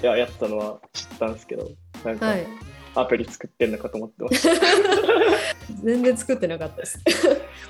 [0.01, 1.69] ややってたのは知ったんですけど、
[2.03, 2.47] なんかはい。
[2.95, 4.65] アプリ作ってんのかと思ってました。
[5.83, 6.99] 全然作ってなかったです。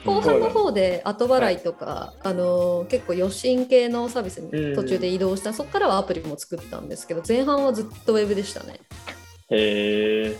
[0.05, 8.79] 後半の方で後払いとか、あの結構余震系のサービスに途中で移動した、そこからはアプリも作ったんですけど前半はずっとウェブでしたね。
[9.49, 10.37] へえ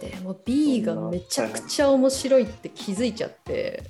[0.00, 3.84] でもう B がめちゃくちゃ面白いって気づいちゃって。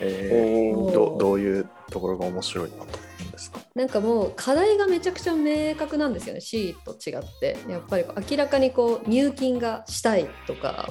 [0.00, 3.60] えどどういうところが面白いなと思うんですか？
[3.74, 7.58] なんかもう課題がめちゃくちゃ明確なんですよね C と違って。
[7.68, 10.90] やっぱり明らかにこう入金がしたいとか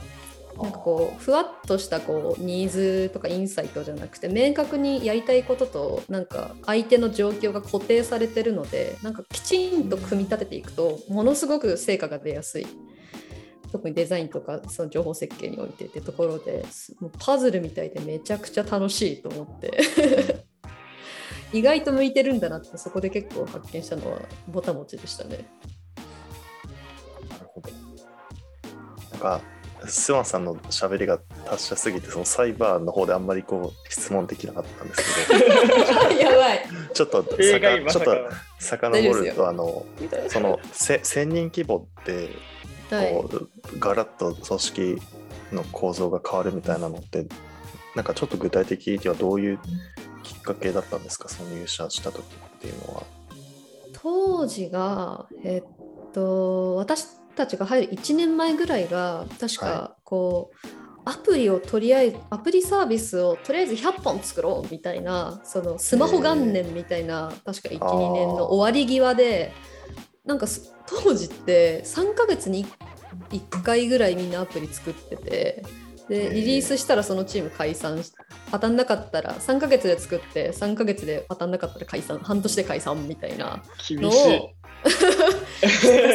[0.62, 12.68] なんかこうふわっとしたこうニーズとかインサイトじゃなくて明確にやりたいこととなんか相手の状況が固定されてるのでなんかきちんと組み立てていくとものすごく成果が出やすい。
[13.72, 16.64] 特にデザインとかその情報設計においてってところで
[17.00, 20.46] もうパズルみたいでめちゃくちゃ楽しいと思って。
[21.54, 25.48] 意外と向いてるんだなってそこで結構発見したのはボタ持ちでしたね。
[27.30, 27.70] なるほど。
[29.12, 29.42] なんか
[29.88, 35.28] スワンさんの喋りが達者すぎてそのサイバーの方であんまりこう質問できなかったんです
[36.10, 36.66] け やばい。
[36.90, 38.16] どちょっと映さかちょっと
[38.60, 39.86] 遡るとあの
[40.30, 42.30] そのせ1000人規模って
[42.90, 45.02] こう、ガラッと組織
[45.52, 47.26] の構造が変わるみたいなのって
[47.96, 49.60] なんかちょっと具体的にはどういう
[50.24, 51.30] きっかけだったんですか？
[51.30, 53.04] その入社した時っていうのは。
[53.94, 60.68] 当時が、えっと、私たちが入る1年前ぐらいが確かこう、
[61.06, 69.52] アプリをとりあえずアプリサービスをとりあえず100本作ろうみたいなそのスマホ元年みたいな確か12年の終わり際で
[70.26, 70.48] なんか
[70.86, 72.66] 当時って3ヶ月に
[73.32, 75.64] 1回ぐらいみんなアプリ作ってて
[76.10, 78.02] でリリースしたらそのチーム解散
[78.52, 84.54] 当たんなかったら3ヶ月で作って3ヶ月で当たんなかったら解散半年で解散みたいなのを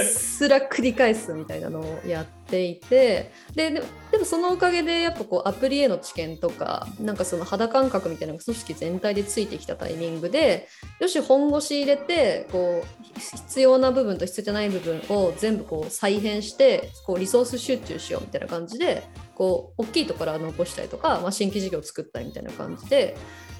[0.04, 10.68] すら繰り返すみたいなのをやっていてででもそのおかげでやっぱこうアプリへの知見とかなんかその肌感覚みたいなのが組織全体でついてきたタイミングで
[11.00, 19.02] よし本腰入れてこう必要な部分と必要じゃない部分を全部こう再編してこうリソース集中しようみたいな感じで
[19.38, 23.16] こう大きいところは残したりとか、まあ、新規事業を作ったりみたいな感じで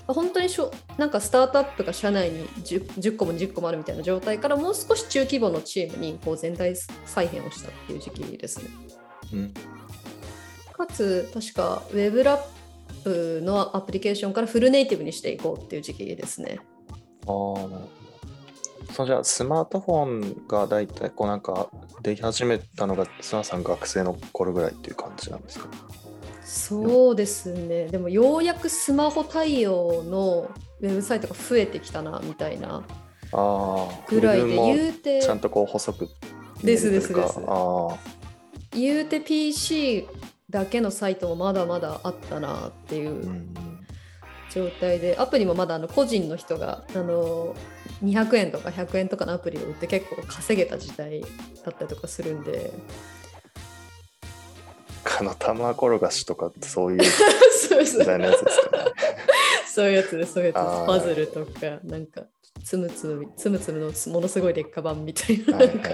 [0.09, 6.75] 本当にしょなんかスタートアップが社内に 10, 10個も10個もあるみたいな状態からもう少し中規模のチームにこう全体
[7.07, 8.71] 再編をしたっていう時期ですね。
[9.33, 9.55] うん、
[10.73, 12.41] かつ確か Web ラッ
[13.05, 16.59] プのアプリケーションからフルネイティブにしていこうっていう時期ですね。
[17.27, 17.98] ああ
[18.93, 21.69] そじゃあスマートフォンが大体こうなんか
[22.03, 25.69] でき始めたのが須野さん学生の頃ぐらいっていう感じなんですか？
[26.45, 27.87] そうですね。
[27.89, 32.83] でもようやくスマホ対応のウェブサイトが増えてきたなみたいな。
[34.09, 36.09] ぐらいで言うてちゃんとこう細く
[36.65, 37.13] ですです。
[37.13, 37.39] です
[38.73, 40.09] 言うて PC
[40.49, 43.47] だけのサイトもまだまだあったなっていう
[44.51, 47.55] 状態でアプリもまだあの個人の人があの
[48.03, 51.27] 200円とか100円とかのアプリを売って結構稼げた時代だ
[51.71, 52.73] ったりとかするんで。
[55.21, 57.01] あの玉転がしとかってそういう
[57.85, 58.85] 時代のやつですかね。
[59.67, 60.87] そういうやつです、そういうやつです。
[60.87, 62.23] パズルとか、なんか、
[62.65, 65.91] つむつむ、つむつむのものすごい劣化版みたいな、なんか、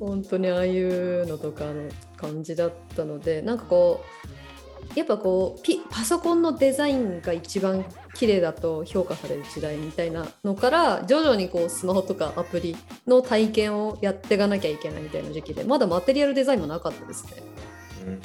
[0.00, 7.84] 本当にああいうのとかの感じだったので、なんかこう、やっぱこうピパソコンのデザインが一番
[8.16, 12.76] 綺麗だと評価される時代みたいなのから徐々にこうスマホとかアプリ
[13.06, 17.42] の体験をやっていかなきゃいけないみたいな時期でまだマテリアルデザインもなかったですね。
[18.06, 18.20] うん。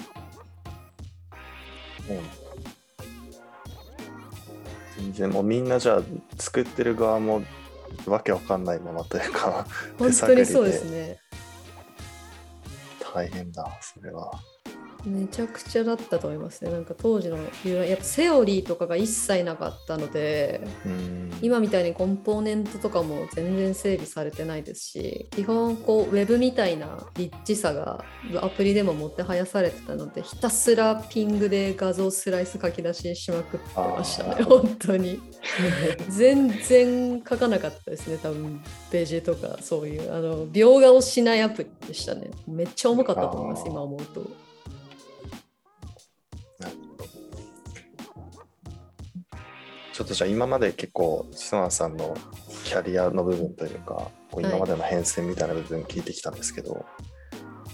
[4.98, 6.02] 全然もうみんなじゃあ
[6.38, 7.44] 作ってる側も
[8.06, 9.66] わけわかんないままというか
[9.98, 11.20] 本当にそうですね
[13.14, 14.32] 大変だそれは
[15.06, 16.72] めちゃくちゃだったと思いますね。
[16.72, 20.62] なんか当時のやっぱセオリーとかが一切なかったので
[21.42, 28.04] 今みたいにコンポーネントとかも全然整備されてないですし基本こうウェブみたいなリッチさが
[28.42, 34.44] アプリでももてはやされてたのでひたすらピングで画像スライス書き出ししまくってましたね。
[34.44, 35.20] 本当に。
[36.10, 38.62] 全然書かなかったですね多分
[38.92, 40.14] ページとかそういう。
[40.14, 42.30] あの描画をしないアプリでしたね。
[42.48, 44.41] めっちゃ重かったと思います今思うと。
[50.02, 52.18] ちょっとじゃあ今まで結構須野さんの
[52.64, 56.80] キャリアの部分というかこう今までの変遷みたいな部分聞いてきたんですけど、は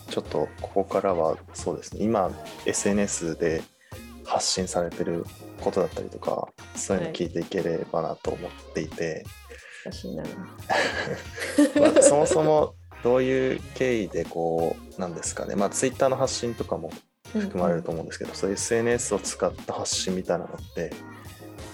[0.10, 2.30] い、ちょっとここからはそうですね今
[2.66, 3.64] SNS で
[4.26, 5.26] 発信されてる
[5.62, 9.26] ことだったりとかそういうの聞いていければなと思っていて、
[9.86, 15.56] はい、 まあ、そもそもどういう経緯でこうなんですかね。
[15.56, 16.92] まあツイッターの発信とかも
[17.32, 20.92] 含まれると思うんですけど、うんうん、そういう SNS を使った発信みたいなのって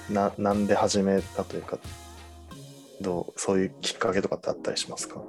[0.09, 1.79] ななんで始めたというか
[3.01, 5.21] どうそういうきっかけとかってあったりしますか？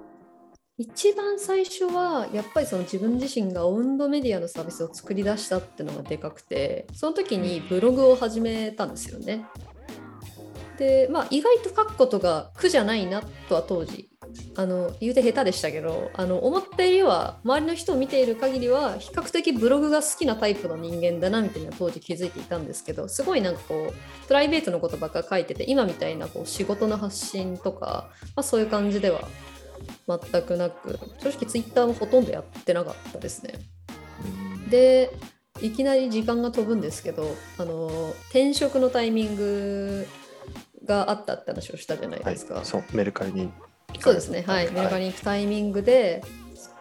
[0.76, 9.46] 一番最初はやっぱりその自分自身がオウンドメディアのサービスを作り出したっていうのがでかくてその時にブログを始めたんですよね。
[10.76, 14.10] でまあ意外と書くことが苦じゃないなとは当時
[14.56, 29.28] あの言うて下手でしたけどあの思ったよりは周りの人を見ている限りは比較的ブログが好きなタイプの人間だなみたいな当時気づいていたんですけどすごいなんかこうプライベートのことばっか書いてて今みたいなこう仕事の発信とか、まあ、そういう感じでは
[30.06, 33.54] 全くなく正直ツイッターもほとんどやってなかったですね。
[34.70, 35.12] で
[35.60, 40.06] いきなり時間が飛ぶんですけどあの転職のタイミング
[40.84, 42.54] があったって話をしたじゃないですか。
[42.54, 43.52] はい、そうメルカリに
[44.00, 44.44] そうですね。
[44.46, 44.70] はい。
[44.70, 46.22] メルカリに行くタイミングで、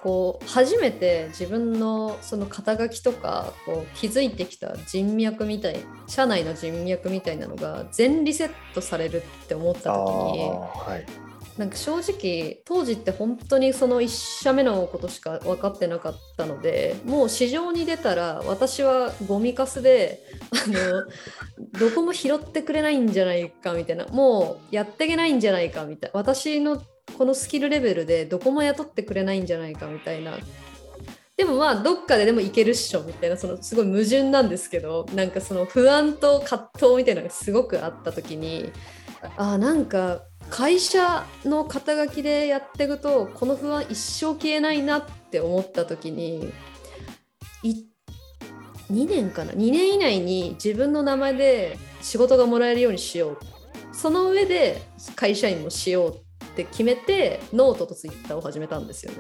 [0.04, 11.06] こう初めて自分のその肩書きとかこう築いてきた人脈みたい社内の人脈みたいなのが全リセットされるって思った時に、はい、
[11.58, 20.20] なんか正直当時って本当にその1社目のことしか分かってなかったのでもう市場に出たら私はゴミカスで
[20.52, 21.06] あの
[21.80, 26.82] どこも拾ってくれないんじゃないかみたいなもうやっていけないんじゃないかみたいな私の
[27.18, 30.38] このスキルレベルでどこも雇ってくれないんじゃないかみたいな。
[31.36, 38.72] でもまあどっかででもいけるっしょみたいなそのすごい矛盾なんですけどなんかその不安と葛藤みたいなのがすごくあった時に
[39.36, 46.54] あなんか会社の肩書きでやっていくとこの不安一生消えないなって思った時に
[48.92, 53.38] 2年かな？2年以内に自分の名前で仕事がもらえるようにしよう。
[53.92, 54.82] その上で
[55.16, 56.23] 会社員もしようっ
[56.56, 59.20] て決めてノートとツイッターを始めたんですよね。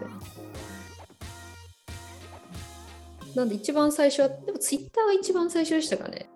[3.36, 6.29] なんで一番最初はでもツイッターが一番最初でしたかね。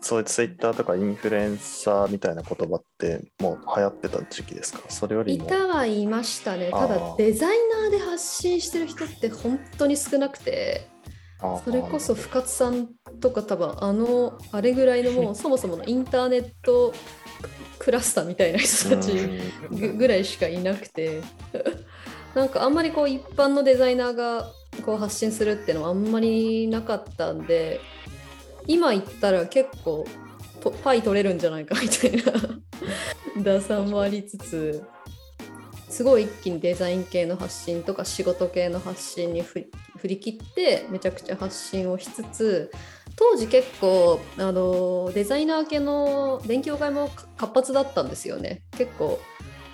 [0.00, 4.80] そういうツイッターとかインフルエンサーみたいな言葉ってもう流行ってた時期ですか？
[4.88, 6.70] それよりいたはいましたね。
[6.70, 10.88] ただデザイナーで発信してる人って本当に少なくて、
[11.64, 12.88] それこそ深津さん
[13.20, 16.92] とか多分あのあれぐらいのもうそもそものインターネット
[17.78, 19.12] クラスターみたいな人たち
[19.70, 21.22] ぐらいしかいなくて。
[22.34, 24.52] なんかあんまりこう一般のデザイナーが
[24.84, 27.80] こう発信するっていうのはあんまりなかったんで
[28.66, 30.06] 今言ったら結構
[30.60, 32.58] とパイ取れるんじゃないかみたいな。
[33.42, 34.84] 打算もありつつ
[35.88, 39.68] すごい一気にデザイン系の発信とか仕事系の発信に振
[40.04, 42.70] り切ってめちゃくちゃ発信をしつつ
[43.18, 48.62] 当時結構あのデザイナー系の勉強会も活発だったんですよね。
[48.76, 49.18] 結構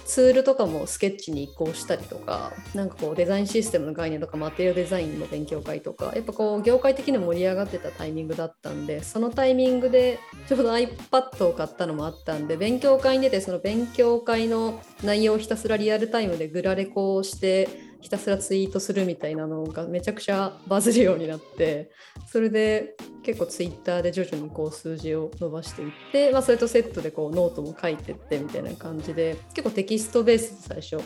[0.07, 17.69] ツールとかもスケッチに移行したりとかなんかこうデザインシステムの概念とかマテリアデザインの勉強会とかやっぱこう業界的に盛り上がってたタイミングだったんでそのタイミングでちょうど iPad を買ったのもあったんで勉強会に出てその勉強会の内容をひたすらリアルタイムでグラレコをして
[18.05, 21.91] ひたすらツイートするみたいなのがめちゃくちゃバズるようになって
[22.27, 31.03] それで結構ツイッターで徐々にこう数字を伸ばしていって、まあ、それとセットでこうノートも書いてってみたいな感じで結構テキストベースで最初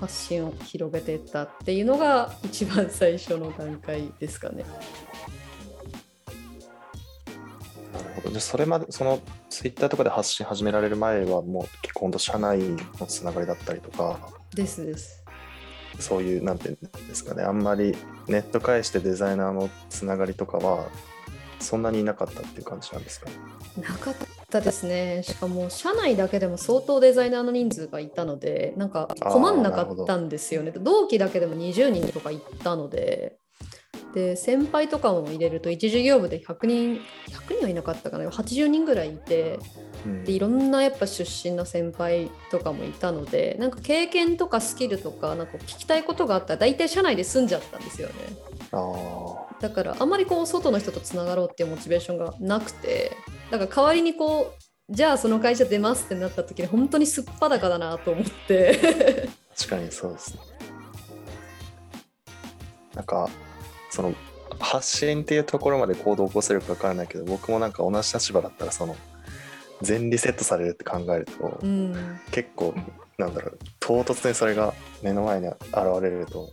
[0.00, 4.64] 発信を広げていったっていうのが一番最初の段階ですかね。
[7.92, 8.30] なるほど。
[8.30, 9.20] でそれまでその
[9.50, 12.58] ツイッターとかで発信始められる前はもう結構本当社内
[12.98, 14.18] のつながりだったりとか。
[14.54, 15.21] ですです
[15.98, 17.42] そういうなんていうんですかね。
[17.42, 20.86] あんまりネット介してデザイナーのつながりとかは
[21.60, 23.26] そんなにいなかったっていう感じなんですか、
[23.80, 24.14] なかっ
[24.50, 25.22] たですね。
[25.22, 30.72] しかも社内だけでも相当デザイナーの人数がいたのでなんか困んなかったんですよね。
[30.72, 33.38] 同期だけでも20人とかいたので
[34.14, 39.58] で先輩とかも入れると一事業部で100人100人はいなかったかな80人ぐらいいて、
[40.04, 48.14] うん、でいろんなやっぱ出身の先輩とかもいたのでなんか経験とかスキルとかなんか聞きたいことがあったら大体社内で済んじゃったんですよね。
[49.60, 53.16] だからあんまりこう外の人とつながろうっていうモチベーションがなくて
[53.50, 54.62] だから代わりにこう
[54.94, 59.28] じゃあその会社出ますってなった時に本当にすっぱだかだなと思って。
[59.56, 60.40] 確かにそうですね。
[62.94, 63.28] なんか
[63.92, 64.14] その
[64.58, 68.96] 発信っていうところまで行動を起こせるか分からないけど僕もなんか同じ立場だったらその
[69.82, 71.94] 全リセットされるって考えると、うん、
[72.30, 72.74] 結構
[73.18, 74.72] なんだろう唐突にそれが
[75.02, 75.58] 目の前に現
[76.00, 76.48] れると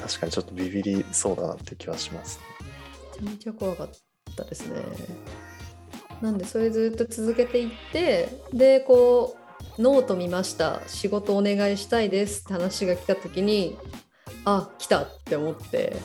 [0.00, 2.40] 確かにちょっとビビりそうだなって気はします、
[3.20, 3.90] ね、めちゃめちゃ怖かっ
[4.36, 4.82] たですね。
[6.20, 9.36] なんでそれずっと続けていってでこ
[9.78, 10.80] うノート見ました。
[10.88, 13.78] 仕事お願いしたいですって話が来た時に
[14.44, 15.96] あ来たって思って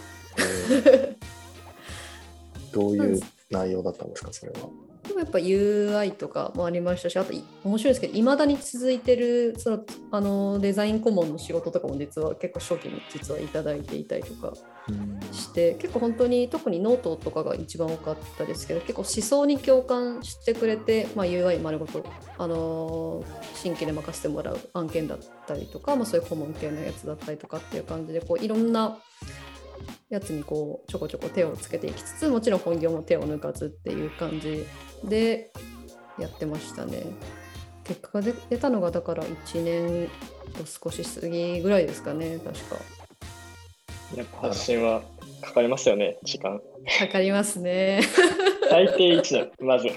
[2.71, 3.19] どういう
[3.51, 4.69] 内容だったんですか、それは？
[5.07, 7.33] でもやっぱ UI とかもありましたし、あと
[7.65, 14.53] 面白いですけど、いまだに続いてるそのあのデザイン顧問の仕事とかも実は結構初期に実はいただいていたりとか
[15.33, 22.05] して、結構本当に特にノートとかが一番多かったですけど、結構思想に共感してくれて、まあ、UI 丸ごと、
[22.37, 23.25] あの
[23.55, 28.97] 新規で任せてもらう案件だったりとか、まあ、そういう顧問系のやつだったりとかっていう感じで、こういろんな
[30.09, 34.65] やつにこうちょこちょこ手をつけていきつつもちろん本業も手を抜かずっていう感じ
[35.03, 35.51] で
[36.19, 37.03] やってましたね。
[37.83, 40.07] 結果が出たのがだから1年
[40.57, 42.77] と少し過ぎぐらいですかね確か。
[44.15, 45.01] やっぱ発信は
[45.41, 46.61] かかりますよね時間。
[46.99, 48.01] かかりますね。
[48.69, 49.89] 最低1年まず。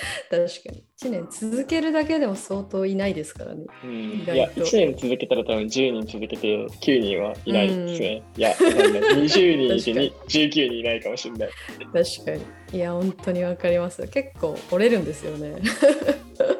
[0.30, 3.66] 確かに1年続けるだけでも相当いないですからね。
[3.84, 3.90] うん、
[4.22, 8.22] いや1年続けたら多分10人続けて9人はいないですね。
[8.34, 11.50] うん、いや20 人いてに19人いないかもしれない。
[11.92, 12.30] 確か
[12.72, 12.78] に。
[12.78, 14.06] いや本当にわかります。
[14.08, 15.56] 結構折れるんですよね。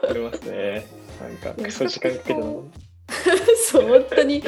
[0.05, 0.87] 折れますね。
[1.21, 2.65] なんかクソ時間かけたの。
[3.71, 4.43] そう本当に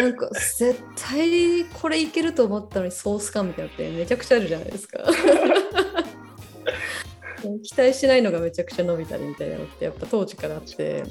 [0.00, 5.04] なんか絶対これいけると思ったのにソース感みたいなのってめちゃくちゃあるじゃないですか。
[7.62, 11.04] 期待してないのがめちゃくちゃ伸びたりみたいなのってやっぱ当時からあって。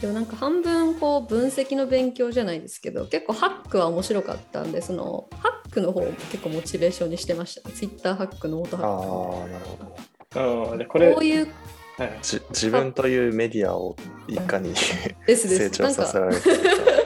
[0.00, 9.44] でもなんか半分こう分析の勉強じゃないですけど結構ハックは面白かったんでそのハックの方も結構モチベーションにしてました、ね、ツイッターハックノートあハック。
[9.44, 9.84] あ、なるほ
[10.64, 10.70] ど。
[10.70, 11.48] ああ、でこれ、こういう
[11.98, 12.18] はい。
[12.22, 13.96] じ自分というメディアを
[14.28, 14.74] いかに
[15.26, 16.50] 成長させられるか。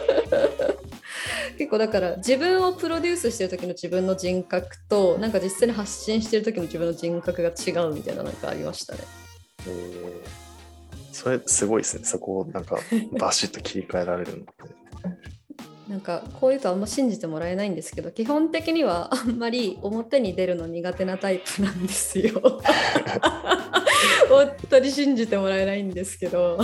[1.61, 9.00] 結構だから自分をプロデュースしてる時の自分の人格となんか実際に発信してる時の自分の人格が違うみたいななんかありましたね。
[9.66, 10.50] えー
[11.12, 12.04] それすごいですね。
[12.04, 12.78] そこをなんか
[13.18, 14.52] バシッと切り替えられるのって。
[15.90, 22.40] なんかこういうとあんま信じてもらえないんですけど基本的にはあんまり表に出るの苦手なタイプなんですよ。
[24.30, 26.58] 本当に信じてもらえないんですけど。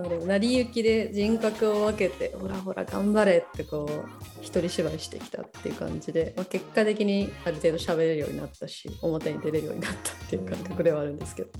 [0.00, 4.08] 成り行きで人格を分けてほらほら頑張れってこう
[4.40, 11.50] 一人芝居してきたっていう感じで、まあ、結果的にある程度喋れるようになったし表に出れるようになったっていう感覚ではあるんですけど。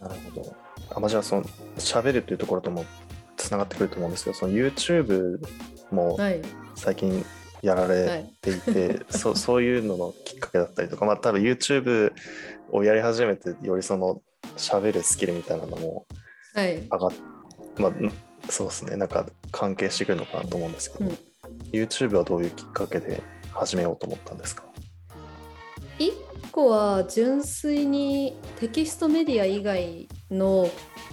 [0.00, 0.56] なるほど。
[0.90, 1.42] あまあ、じゃあその
[1.76, 2.84] 喋るっていうところとも
[3.36, 5.38] つながってくると思うんですけど、その YouTube
[5.90, 6.40] もはい、
[6.74, 7.24] 最近
[7.62, 12.12] やらはれいていて、 そそういうののきっかけだったりとか、まあ多分 YouTube
[12.70, 14.22] をやり始めてよりその
[14.56, 16.17] 喋るスキルみたいなのもはい
[16.58, 17.12] 上がっ
[17.78, 18.12] まあん
[18.48, 18.96] そうですね。
[18.96, 21.18] なんか関係してくるのかなと思うんですけど、うん。
[21.72, 24.64] YouTube はどういうきっかけで始めようと思ったんですか？
[25.98, 26.12] 一
[26.52, 30.70] 個は純粋にテキストメディア以外の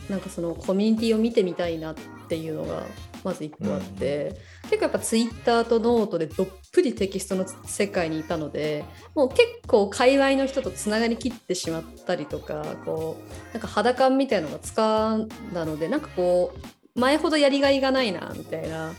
[0.10, 1.96] なんかそのコミュニティを見てみたいなっ
[2.28, 2.84] ていうのが
[3.24, 16.54] まず一個あって、結構やっぱツイッターとノートでどっぷりテキストの世界にいたのでもう結構界隈の人とつながりきってしまったりとかこうなんか肌感みたいなのがつかんだのでなんかこ
[16.96, 18.94] う前ほどやりがいがないなみたいな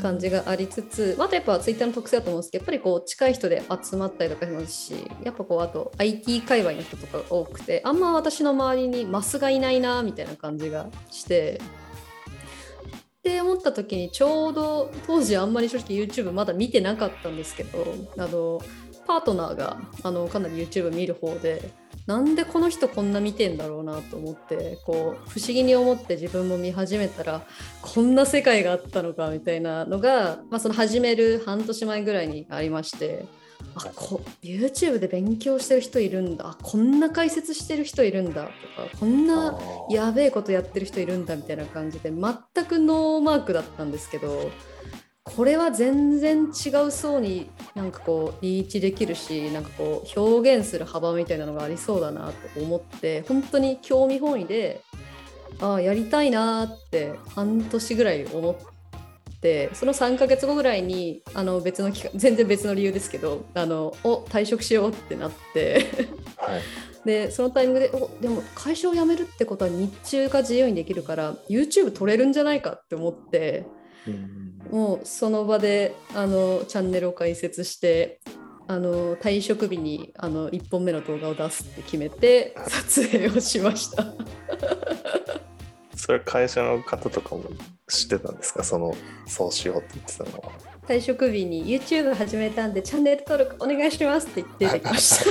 [0.00, 11.60] 感じがありつつ、まああとやっぱツイッターの特性だと思うんですけどやっぱりこう近い人で集まったりとかしますしやっぱこうあと IT 界隈の人とかが多くてあんま私の周りにマスがいないなみたいな感じがして。
[13.24, 17.82] って思った時にちょうど当時あんまり正直 YouTube まだ見てなかったんですけど
[18.18, 18.60] あの
[19.06, 21.70] パートナーがあのかなり YouTube 見る方で
[22.06, 27.46] なんでこの人こんな見てんだろうなと思ってこう不思議に思って自分も見始めたら
[27.80, 33.24] こんな世界があったのかみたいなのが、まあ、その始める半年前ぐらいにありまして
[33.76, 36.56] あこ YouTube で勉強してる人いるんだ。
[36.62, 38.44] こんな解説してる人いるんだ。
[38.44, 39.58] とかこんな
[39.90, 44.50] やべえことやってる人いるんだみたいな感じで全くノーマークだったんですけど
[45.24, 54.82] これは全然違う層になんかこうリーチできるしなんかこう表現する幅みたいなのがありそうだなと思って本当に興味本位で
[55.60, 58.56] ああやりたいなーって半年ぐらい思っ
[59.44, 65.86] てその3ヶ月後ぐらいにあの別の全然別の理由ですけどあのお退職しようってなって。
[66.38, 66.62] はい。
[67.04, 73.66] でそのタイミングでおでも会社を辞めるってことは日中が自由にできるから YouTube 撮れるんじゃないかって思って
[74.08, 78.22] うんもうその場であのチャンネルを開設して
[78.66, 84.06] あの退職日にあの1本目の動画を出すって決めて撮影をしました。
[85.96, 87.44] それは会社の方とかも
[87.88, 88.62] 知ってたんですか？
[88.64, 88.94] その
[89.26, 90.52] そうしようって言ってたのは。
[90.86, 95.30] 退職日に YouTube 始めたんでチャンネル登録お願いしますって言って出てきました。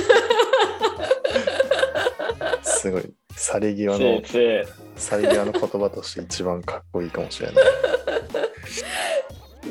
[2.70, 3.14] すごい。
[3.36, 7.64] 去り際せのいせ去り際の言葉として一番かっこいいかもしれない。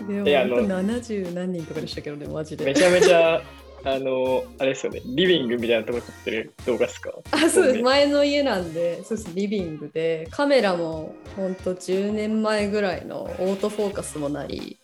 [0.08, 2.64] でもいやあの本当70何人とかでしたけどねマジで。
[2.64, 3.42] いめちゃめちゃ、
[3.86, 7.12] あの、あれですよね、リビングみたいなとこ撮ってる動画ですか？
[7.32, 7.78] あそうです。
[7.78, 9.30] ね前の家なんでそうです。
[9.36, 10.28] リビングで。
[10.32, 14.78] カメラも本当10年前ぐらいのオートフォーカスもない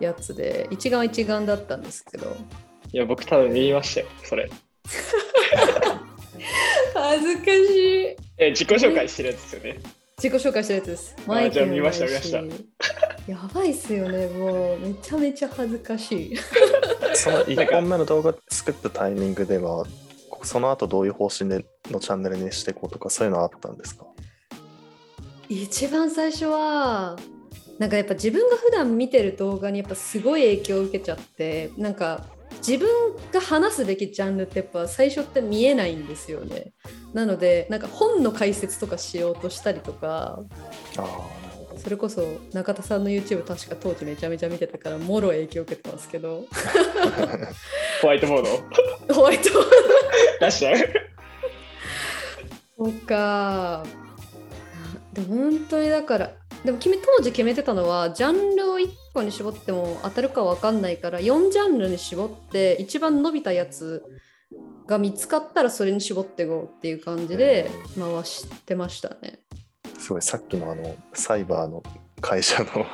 [0.00, 2.36] やつで一眼一眼だったんですけど。
[2.92, 4.50] いや、僕多分見ましたよ、それ。
[6.94, 8.16] 恥ずかしい。
[8.38, 9.80] え、自己紹介してるやつですよね。
[10.22, 11.16] 自己紹介したやつです。
[11.26, 12.40] マイクじゃあ見まもないしした。
[12.42, 12.54] 見ま
[13.26, 14.78] やばいっすよねもう。
[14.78, 16.36] めちゃめちゃ恥ずかしい。
[17.14, 19.84] その1本目の動画作ったタイミングでは
[20.44, 24.06] その後どういう方針でのチャンネルにしていこうとかそういうのはあったんですか？
[25.48, 27.16] 一番最初は
[27.80, 32.26] なんかやっぱ自分が普段見てる動画にやっぱすごい影響を受けちゃってなんか
[32.64, 32.88] 自分
[33.32, 36.72] が話すべきジャンルってやっぱ最初って見えないんですよね
[37.12, 40.40] なのでなんか本の解説とかしようとしたりとか
[41.76, 46.44] それこそ中田さんの YouTube 確か当時めちゃめちゃ見てたからもろ影響を受けてますけど
[48.00, 48.42] ホワイトボー
[49.08, 49.14] ド？
[49.14, 49.50] ホワイト
[50.40, 50.76] 出しちゃう。
[52.76, 53.84] そうか。
[55.12, 56.32] でも本当にだから、
[56.64, 64.02] でも決め当時決めてたのは、ジャンルを1個に絞っても当たるか分かんないから、4ジャンルに絞って、一番伸びたやつ
[64.86, 69.40] が見つかったらそれに絞っていこうっていう感じで回してましたね。
[69.98, 71.82] すごいさっきのあのサイバーの
[72.20, 72.86] 会社の 組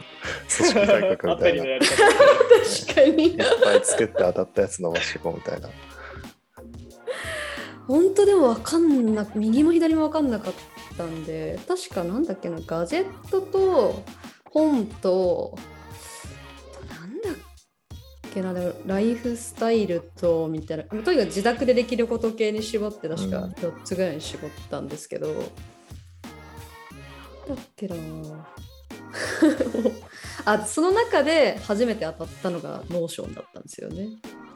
[0.69, 1.87] 織改革みアたいな。
[1.87, 3.39] 確かに。
[3.63, 5.69] ぱい作って当たったやつ伸ばしていこうみたいな。
[7.87, 10.53] 本当でも分かんな右も左も分かんなかっ
[10.99, 14.03] たんで確かなんだっけなガジェットと
[14.45, 15.59] 本と
[18.39, 18.55] けな
[18.87, 23.51] ライフスタイルとみたいなとにかく自宅でできること系に絞って確かうん。
[23.53, 25.45] 4つぐらいに絞ったんですけど、なんだ
[27.55, 27.97] っけな。
[30.45, 34.09] あその中で初めて当たったのが Notionだったんですよね。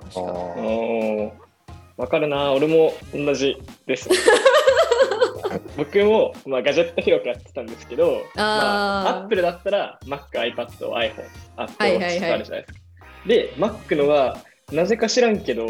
[0.03, 0.22] 確か。
[1.97, 3.57] わかるな、俺も同じ
[3.87, 4.09] です。
[5.76, 11.24] 僕も、まあ、ガジェット広くやってたんですけど、まあ、あー Apple だったら Mac、iPad、iPhone、
[11.57, 12.18] Apple はいはいはい。
[12.18, 12.82] Watch あるじゃないですか。
[13.26, 14.38] で、Mac のは、
[14.70, 15.66] なぜか知らんけど、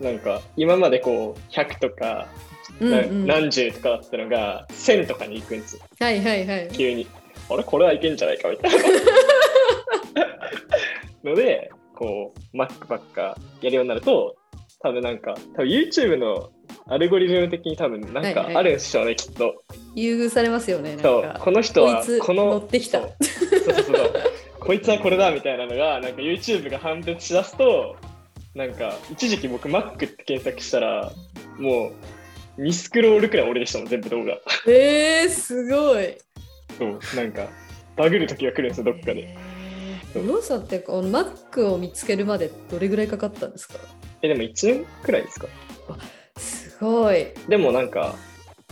[0.00, 2.26] なんか今までこう100とか、
[2.80, 6.68] なうんうん何十とかだったのが1000とかに行くんですよ、はいはいはい。
[6.72, 7.06] 急に。
[7.50, 7.64] あれ？
[7.64, 8.78] これはいけんじゃないかみたいな。
[11.30, 14.36] ので、こう、Mac ばっかやるようになると、
[14.82, 16.50] 多分なんか、多分 YouTube の
[16.86, 19.62] アルゴリズム的に多分なんかはいはいあるんでしょうね、きっと。
[19.94, 20.96] 優遇されますよね。
[20.96, 24.12] なんそうか、この人はこの乗ってきたそうそうそう
[24.60, 27.96] こいつはこれだみたいなのがなんか YouTube が判別しだすと
[28.54, 31.12] なんか一時期僕 Mac って検索したら
[31.58, 31.92] も
[32.58, 34.34] う2スクロールくらい俺でしたもん全部動画
[34.66, 36.16] えー、すごい。
[36.78, 37.48] そうなんか
[37.96, 39.34] バグる時が来るんですよどっかで
[40.14, 40.28] えー。
[40.28, 43.74] ローさんってこの Mac を見つけるまでどれぐらいかかったんですか？
[44.22, 45.46] えでも1年くらいですか？
[46.36, 47.26] すごい。
[47.48, 48.14] でもなんか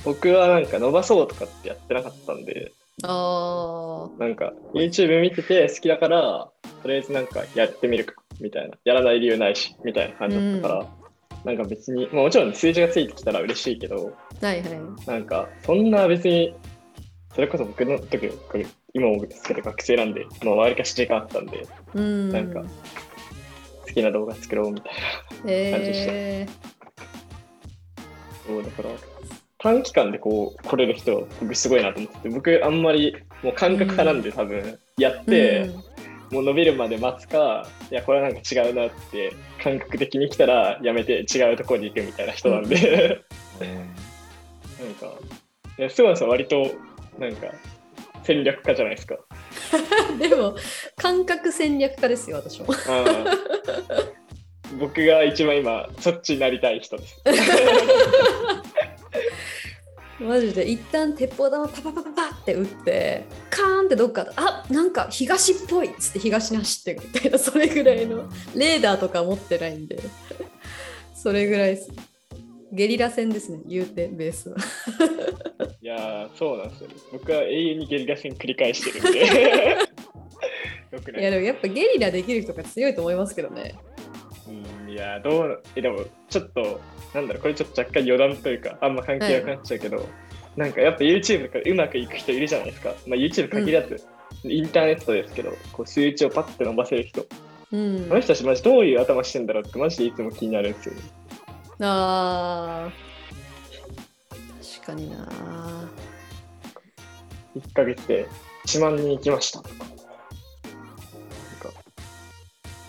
[0.04, 2.72] 僕はなんか伸ばそうとかってやってなかったんで
[3.04, 6.48] あなんか YouTube 見てて好きだから
[6.82, 8.76] とりあえずなんかやってみるかみたいな。
[8.84, 10.86] やらない理由ないしみたいな感じだったから、
[11.44, 14.80] なんか別に、まあ、もちろん数字がついてきたら嬉しいけどあ、はいはい。
[15.06, 16.54] なんかそんな別に
[17.34, 22.32] それこそ僕の時僕今もですけど学生なんで、まあ、割りかし時間あったんでうん。
[22.32, 22.62] なんか
[23.86, 24.92] 好きな動画作ろうみたい
[25.46, 26.52] えな
[28.46, 28.90] そうだから
[29.58, 35.88] 短期間でこう来れる人僕すごいなと思ってて僕あんまりもう感覚派なんで多分やっー、て、うん
[36.30, 39.32] もう伸びるまで待つか、いや、これはなんか違うなって、
[39.62, 43.22] 感覚的に来たらやめて違うところに行くみたいな人なんで、
[43.58, 45.06] なんか、
[45.78, 46.70] いや、菅野さん割と、
[47.18, 47.48] なんか、
[48.24, 49.16] 戦略家じゃないですか。
[50.20, 50.54] でも、
[50.96, 52.66] 感覚戦略家ですよ、私も。
[54.78, 57.22] 僕が一番今、そっちになりたい人です。
[60.20, 69.98] マジで一旦鉄砲玉パパパパパって打ってカーンってどっかあなんか東っぽいっつって東に走ってるみたいなそれぐらいのレーダーとか持ってないんで。
[71.14, 71.90] それぐらいです。
[72.70, 74.56] ゲリラ戦ですね言うてベースは。
[75.80, 76.94] いやー、そうなんですよ、ね。
[77.12, 79.20] 僕は永遠にゲリラ戦繰り返してるんで。
[80.92, 81.22] よくない。
[81.22, 83.74] いやでもやっぱゲリラできる人が強いと思いますけどね
[84.98, 86.80] やどうえでもちょっと
[87.14, 90.06] なんだろうこれちょっと若干余談というかあんま関係なくなっちゃうけど、
[90.56, 94.04] なんかやっぱ YouTube とかうまくいく人いるじゃないですか、まあ、YouTube 限らず、
[94.44, 97.26] インターネットですけどこう数値をパッて伸ばせる人、
[97.72, 98.06] うん。
[98.08, 101.00] この人たちマジどういう頭してんだろうってマジでいつも気になるんですよね。
[101.80, 103.08] あー。
[104.80, 105.28] 確かにな
[107.56, 108.26] 1ヶ月で
[108.66, 109.60] 1万人行きました。
[109.60, 109.84] とか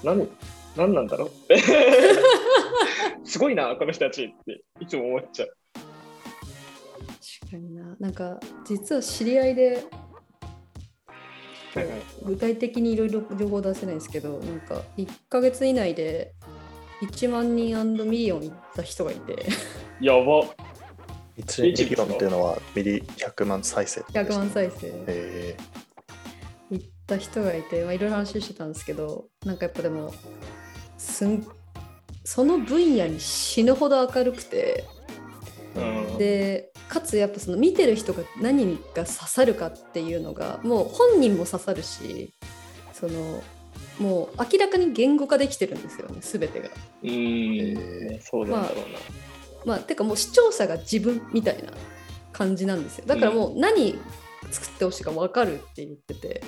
[0.04, 0.28] なんか何？
[0.80, 1.28] 何なんだろう？
[1.28, 1.58] っ て
[3.26, 5.54] すごいなこの人たちっていつも思っちゃう。
[7.44, 7.96] 確かにな。
[8.00, 9.84] なんか実は知り合いで
[11.76, 12.02] はいはい。
[12.24, 16.34] 具体的にいろいろ情報出せないですけどなんか1ヶ月以内で
[17.02, 19.46] 1万人ミリオンいった人がいて。
[20.02, 20.44] やば。
[21.38, 24.92] 1ミリオンっていうのはミリ100万再生ってことです100か万再生。
[25.08, 25.58] え。
[26.72, 30.14] いった人がいてまあいろいろ話してたんですけどなんかやっぱでも
[31.00, 31.48] すん
[32.24, 34.86] その分野に死ぬほど明るくて
[35.76, 35.80] う
[36.16, 36.18] ん。
[36.18, 42.32] でかつやっぱその見てる人が何が刺さるかっていうのがもう本人も刺さるし
[42.94, 43.44] その
[44.00, 46.70] もう明らかに言語化できてるんですよね全てが。
[47.04, 49.00] うーん、えねそうなんだろうな。
[49.66, 51.72] まあてかもう視聴者が自分みたいな
[52.32, 53.06] 感じなんですよ。
[53.06, 54.00] だからもう何
[54.52, 56.42] 作ってほしいか分かるって言ってて、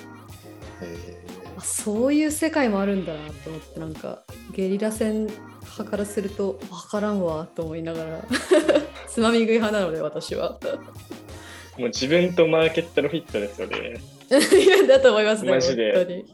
[0.80, 1.21] え
[1.62, 4.22] そういう世界もあるんだなと思ってなんか
[4.54, 8.24] ゲリラ戦派からすると分からんわと思いながら
[9.08, 10.58] つまみ食い派なので私は。
[11.78, 13.94] もう自分とマーケットのフィットですよね。
[14.62, 16.24] いやだと思いますねマジで。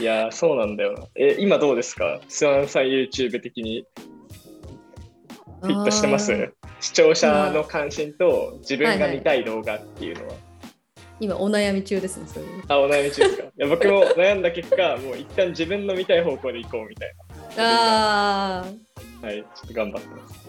[0.00, 1.06] いやー、そうなんだよな。
[1.14, 2.20] え、今どうですか？
[2.26, 3.84] スワンさん YouTube 的に。
[5.60, 6.32] フィットしてます？
[6.80, 10.34] 視聴者の関心と自分が見たい動画っていうのは。
[11.20, 17.14] 今お悩み中ですねそういうあ、お悩み中ですかいや僕も悩んだ結果、もう一旦自分の見たい方向で行こうみたい
[17.58, 19.28] ああな。
[19.28, 20.39] はい、ちょっと頑張ってます。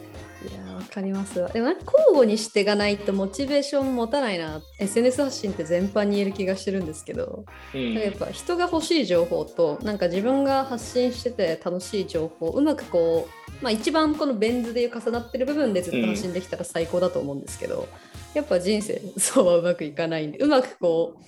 [0.49, 1.39] いやわかります。
[1.39, 4.61] わでもなんか交互にしていかないとモチベーション持たないな。
[4.79, 7.45] SNS 発信って全般に言える気がしてるんですけど。
[7.75, 7.93] うん。
[7.93, 17.87] やっぱ人が欲しい情報となんか自分が発信してて楽しい情報うまくこう、まあ、一番このベン図で重なってる部分でずっと発信できたら最高だと思うんですけど、
[18.33, 21.21] やっぱ人生そうはうまくいかないんでうまくこう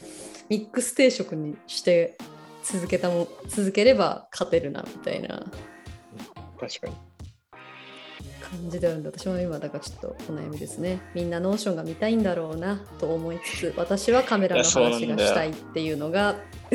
[0.50, 2.18] ミックス定食にして
[2.64, 5.46] 続けたも続ければ勝てるなみたいな。
[6.60, 7.13] 確かに。
[8.58, 16.36] 感じであるんで私も今だからちょっとお悩みですねみんな Notionが見たいんだろうなと思いつつ私はカメラの話がしたいっていうのが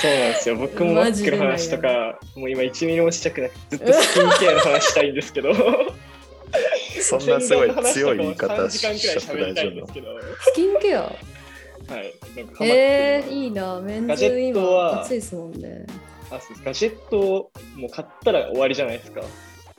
[0.00, 0.56] そうなんですよ。
[0.56, 5.54] 僕も Macの話とか、もう今1ミリもしたくなくて、ずっとスキンケアの話したいんですけど。
[7.00, 10.14] そんなすごい強い言い方話とかも3時間しちゃって大丈夫んですけど。
[10.14, 10.24] はい。
[10.40, 11.00] スキンケア？
[11.00, 15.84] なんかハマってるへえのいいなメンズ今暑いですもんね
[16.30, 19.20] あガジェットをもう買ったら終わりじゃないですか。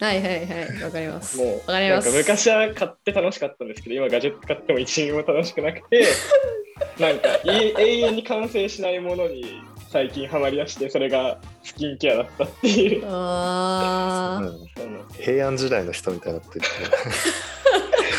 [0.04, 0.84] はいはいはい。
[0.84, 1.38] わかります。
[1.38, 2.06] もう、わかります。
[2.06, 6.06] なんか昔は買って楽しかったんですけど、今ガジェット買っても1ミリも楽しくなくて、
[6.99, 13.04] なんかい永遠に完成しないものに最近ハマりだして、それがスキンケアだったっていう。
[13.06, 14.45] あー。
[14.45, 15.04] うん。
[15.14, 16.66] 平安時代の人みたいになってる。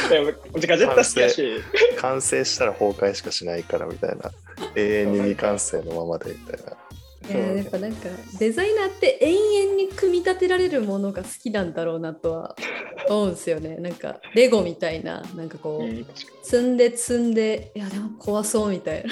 [0.09, 1.62] でもガジェットは好きだし、
[1.99, 4.30] 完成したら崩壊しかしないからみたいな。
[4.74, 6.72] 永遠に未完成のままでみたいな。
[6.72, 6.84] えー
[7.33, 8.09] やっぱなんか
[8.39, 12.57] デザイナーって永遠に組み立てられるものが好きなんだろうなとは
[13.09, 13.77] 思うんですよね。
[13.77, 19.11] なんかレゴみたいななんかこう、積んで積んでいやでも怖そうみたいな。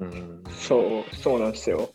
[0.00, 0.44] うん。
[0.46, 1.90] にそう、そうなんですよ。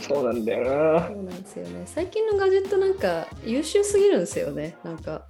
[0.00, 1.08] そうなんだよな。
[1.08, 1.14] そ。
[1.14, 1.82] うなんですよね。
[1.86, 4.76] 最近のガジェットなんか優秀すぎるんですよね。
[4.84, 5.26] なんか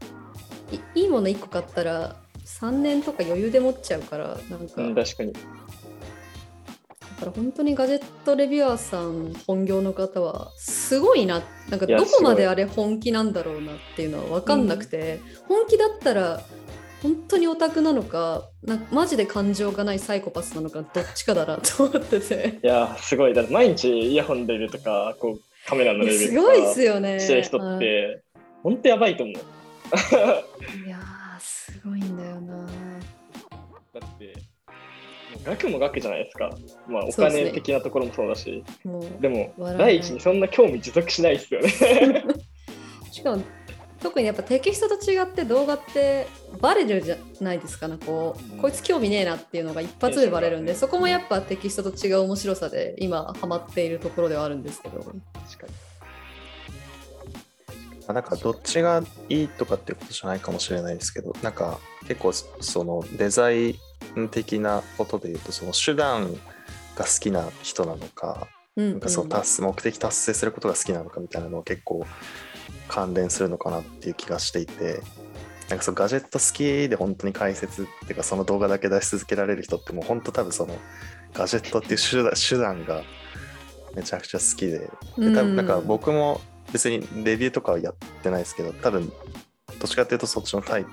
[0.71, 5.33] いいいもの1個買ったら3年とか余裕で持っちゃうからなんか、うん、確かに。
[7.19, 11.43] だから本当にガジェットレビュアーさん本業の方はすごいな。
[11.69, 16.41] なんかどこまであれ本気なんだろうなっていうのは分かんなくて、本気だったら
[17.03, 22.61] 本当にオタクなのかなんかマジで感情がないサイコパスなのかどっちかだなと思ってて。
[22.62, 23.35] いや、すごい。
[23.35, 27.19] だ毎日イヤホンレビューとか、こうカメラのレビューとかすごいっすよね。
[27.19, 27.79] してる人っはい。
[27.81, 28.23] て、
[28.62, 29.37] 本当やばいと思う。
[29.37, 32.66] いやーすごいんだよな
[34.01, 34.35] だって、
[35.49, 36.51] 額も額じゃないですか。
[36.89, 38.63] まあ、お金的なところもそうだし。
[38.85, 41.69] もうでも、第一にそんな興味持続しないですよね。
[43.11, 43.43] しかも
[44.01, 46.29] 特にやっぱテキストと違って動画って
[46.61, 55.73] バレるじゃないですかなこう、うんこいつ興味ねえなっていうのが一発でバレるんでそこもやっぱテキストと違う面白さで今ハマっているところではあるんですけど確かに。
[58.07, 63.75] まあなんかどっちがいいとかっていうことじゃないかもしれないですけどなんか結構そのデザイン
[64.31, 66.33] 的なことで言うとその手段
[66.97, 72.07] が好きな人なのかうんなんかそう達す目的達成することが好きなのかみたいなのを結構
[72.89, 75.01] 関連するのかなっていう気がしていて
[75.69, 80.75] なんかそうガジェット好きで本当に解説っていうかその動画だけ出し続けられる人ってもう本当多分その
[81.35, 83.03] ガジェットっていう手段手段が
[83.95, 86.41] めちゃくちゃ好きでで多分なんか僕も
[86.73, 89.15] 別にレビューとかはやってないですけど多分ど
[89.85, 90.91] っちかっていうとそっちのタイプ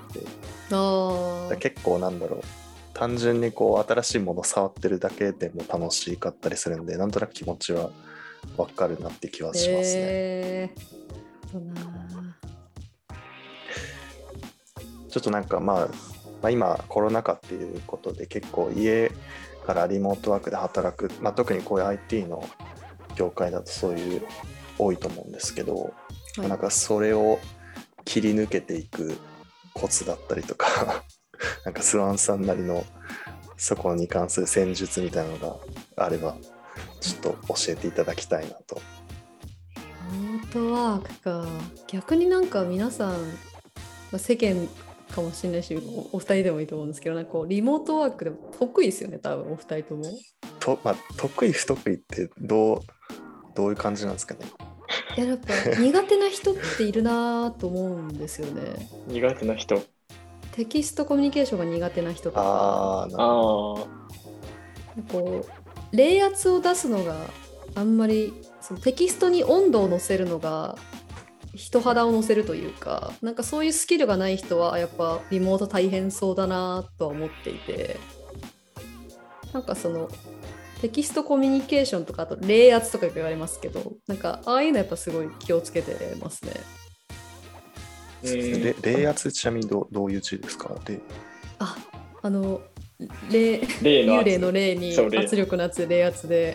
[1.48, 2.40] で結構なんだろう
[2.96, 7.90] 単純にこう新しいものを触ってるだけでも楽しかったりするんでなんとなく気持ちは
[8.56, 10.00] わかるなって気はしますね。
[10.00, 10.96] へー
[15.10, 15.88] ちょっとなんか、まあ、
[16.42, 19.10] まあ今コロナ禍っていうことで結構家
[19.66, 22.46] からリモートワークで働く、まあ、特にこういう IT の
[23.14, 24.22] 業界だとそういう
[24.78, 25.92] 多いと思うんですけど、はい
[26.48, 27.38] なんかそれを
[28.04, 29.16] 切り抜けていく
[29.72, 31.02] コツだったりとか
[31.64, 32.84] なんかスワンさんなりの
[33.56, 35.60] そこに関する戦術みたいなの
[35.96, 36.36] があれば
[37.00, 38.80] ちょっと教えていただきたいなと。
[40.12, 41.46] リモートワークか
[41.88, 44.68] 逆になんか皆さんまあ世間
[45.10, 50.04] かもしれないしおお二人でもいいと思うんですけどなんかこうリモートワークでも得意ですよね多分お二人とも。
[50.60, 52.80] とまあ、得意不得意ってどう
[53.54, 54.40] どういう感じなんですかね
[55.16, 58.88] いややっぱ苦手な人っているなと思うんですよね。
[59.08, 59.82] 苦手な人。
[60.56, 63.16] テキストコミュニケーションが苦手な人とかあ。
[65.12, 65.46] こ
[65.92, 67.14] う冷圧を出すのが
[67.74, 68.32] あんまり
[68.62, 70.78] そのテキストに温度を乗せるのが
[71.54, 77.98] 人肌を乗せるというかなんかそういうスキルがない人はやっぱリモート大変そうだなとは思っていて
[79.52, 80.08] なんかその
[80.80, 86.52] テキストコミュニケーションとかあと冷圧とか言われますけどなんかああいうのやっぱすごい気をつけてますね。
[88.22, 90.74] れ冷圧ちなみにどどういう字ですか？
[90.84, 91.00] で。
[91.58, 91.76] あ
[92.22, 92.60] あの
[93.30, 96.54] 霊幽霊の霊に圧力の圧で冷圧で。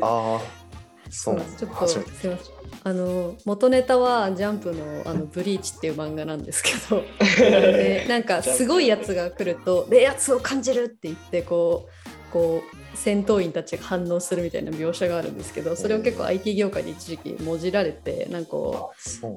[0.00, 0.40] ああ
[1.10, 1.36] そう。
[1.36, 2.38] なんちょっとすいません。
[2.84, 7.02] あの元ネタはジャンプのあのブリーチっていう漫画なんですけど。
[7.38, 11.88] でなんかすごいやつが来ると冷圧を感じるって言ってこ
[12.30, 18.52] うこう戦闘員たちが反応するみたいな描写があるんですけどそれを結構 IT 業界で一時期もじられてなんか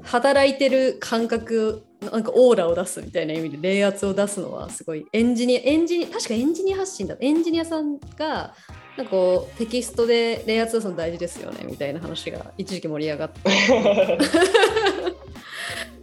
[0.03, 7.15] 働いてる感覚なんかオーラを出すみたいな意味で冷圧を出すのはすごいエンジニアエンジニア確かエンジニア発信だ。
[7.19, 8.53] エンジニアさんが
[8.97, 13.39] なんかこうテキストで冷圧出すの大事ですよねみたいな話が一時期盛り上がって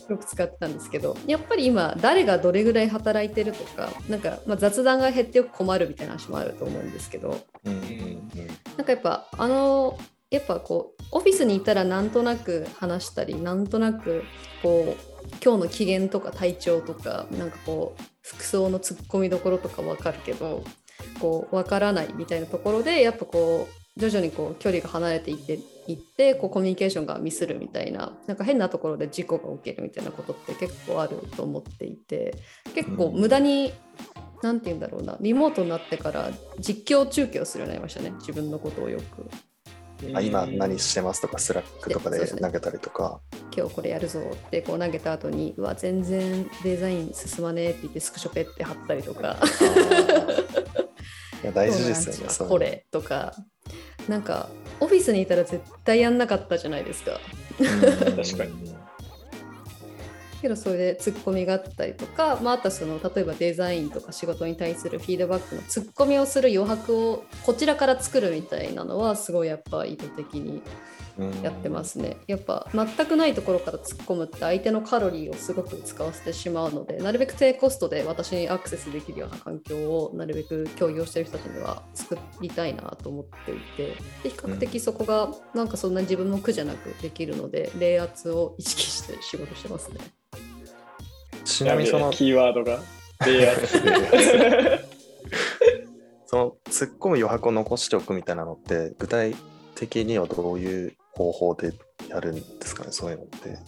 [0.08, 8.30] よく使ってたんですけどやっぱり今誰がどれぐらい働いてるとかなんか、まあ、雑談が減ってよく困るみたいな話もあると思うんですけどうんうんうん。
[8.76, 9.98] なんかやっぱあの
[10.30, 14.24] やっぱこうオフィスにいたらなんとなく話したりなんとなく
[14.62, 15.12] こう
[15.44, 20.64] 今日の機嫌とか体調とかなんかこう服装のツッコミどころとかわかるけど
[21.20, 32.34] こうわからないみたいなところでやっぱこう徐々にこう距離が離れていっていってこうコミュニケーションがミスるみたいななんか変なところで事故が起きるみたいなことって結構あると思っていて
[32.74, 33.72] 結構無駄に、
[34.42, 39.28] なんて言うんだろうなリモートになってから実況中継をするようになりましたね自分のことをよく。
[40.14, 43.20] あ今何してますとか Slackとかで投げたりとか。
[43.56, 49.38] 今日これやるぞってこう投げた後にうわ全然デザイン進まねえって言ってスクショペって貼ったりとか。
[51.42, 53.34] いや大事ですよねこれとか
[54.08, 54.48] なんか
[54.80, 57.20] オフィスにいたら絶対やんなかったじゃないですか。
[57.58, 57.66] うん。
[58.16, 58.82] 確かに。
[60.42, 70.60] けどそれでツッコミがあったりとか、まあ、あとはその例えばデザインとか仕事に対するフィードバックのツッコミをする余白をこちらから作るみたいなのはすごいやっぱ意図的に
[71.42, 72.16] やってますね。
[72.26, 90.00] やっぱ全くないところから突っ込むって相手のカロリーをすごく使わせてしまうのでなるべく低コストで私にアクセスできるような環境をなるべく共有してる人たちには作りたいなと思っていてで比較的そこがなんかそんな自分の苦じゃなくできるので冷圧を意識して仕事してますね。
[91.44, 92.78] ちなみにそのキーワードが
[93.26, 93.78] 冷圧
[96.26, 99.34] その突っ込む余白を残しておくみたいなのって具体
[99.74, 101.72] 的にはどういう方法で
[102.08, 103.58] やるんですかねそういうのって。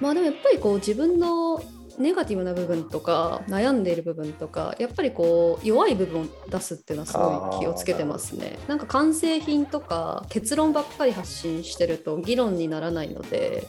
[0.00, 1.62] まあでもやっぱりこう自分の
[1.98, 8.58] ネガティブな部分とか悩んでいる部分とかやっぱりこう弱い部分を出すっていうのはすごい気をつけてますね。
[8.68, 13.66] なんか完成品とか結論ばっかり発信してると議論にならないので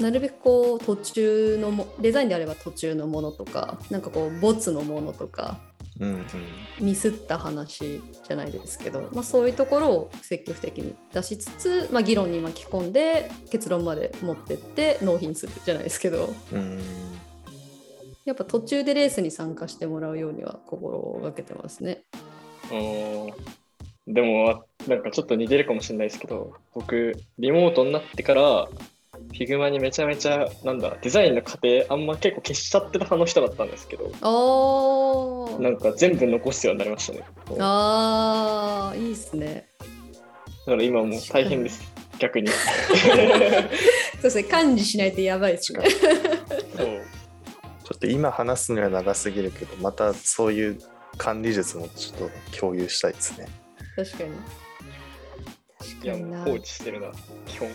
[0.00, 5.58] なるべくこう途中のもデザインであれば途中のものとかなんかこうボツのものとか
[6.00, 6.26] うんうん。
[6.80, 16.32] ミスった話じゃないですけど、まあ、そういうところを積極的に出しつつ、まあ、議論に巻き込んで結論まで持ってって納品するじゃないですけど。
[16.52, 16.80] うん。
[18.24, 22.02] やっぱ途中でレースに参加してもらうようには心がけてますね。
[22.72, 23.66] うん
[24.06, 28.68] でも、なんかちょっと似てるかもしれないですけど、僕、リモートになってから、
[29.38, 34.10] Figma にめちゃめちゃ、なんだ、デザインの過程、あんま結構消しちゃってた派の人だったんですけど、
[35.60, 37.18] なんか全部残すようになりましたね。
[37.18, 39.68] だかあーいいっすね。
[40.66, 41.82] ら今もう大変です、
[42.18, 42.48] 逆に。
[44.16, 45.90] そうですね管理しないとやばいですね。
[45.90, 46.86] そう
[47.84, 50.78] ちょっと今話すには長すぎるけどまたそういう
[51.18, 53.46] 管理術もちょっと共有したいですね。
[53.94, 54.30] 確かに。
[55.78, 57.12] 確いや、かに放置してるな、
[57.46, 57.70] 基本。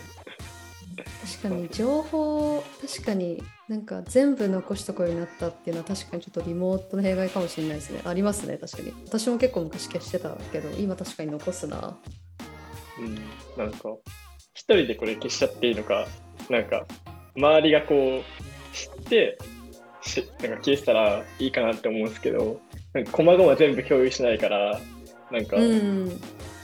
[0.96, 8.00] 確かに情報確かになんか全部残しとくようになったっていうのは確かにちょっとリモートの弊害かもしれないですね。
[8.04, 8.92] ありますね確かに。
[9.06, 11.96] 私も結構昔消してたけど今確かに残すな。
[12.98, 13.14] うん、
[13.56, 13.88] なんか、
[14.54, 16.06] 一人でこれ消しちゃっていいのか、
[16.50, 16.86] なんか、
[17.36, 19.38] 周りがこう、知って、
[20.02, 22.60] しなんか消したらいいかなって思うんですけど、
[22.92, 24.78] なんか、細々全部共有しないから、
[25.30, 26.20] なんか、うん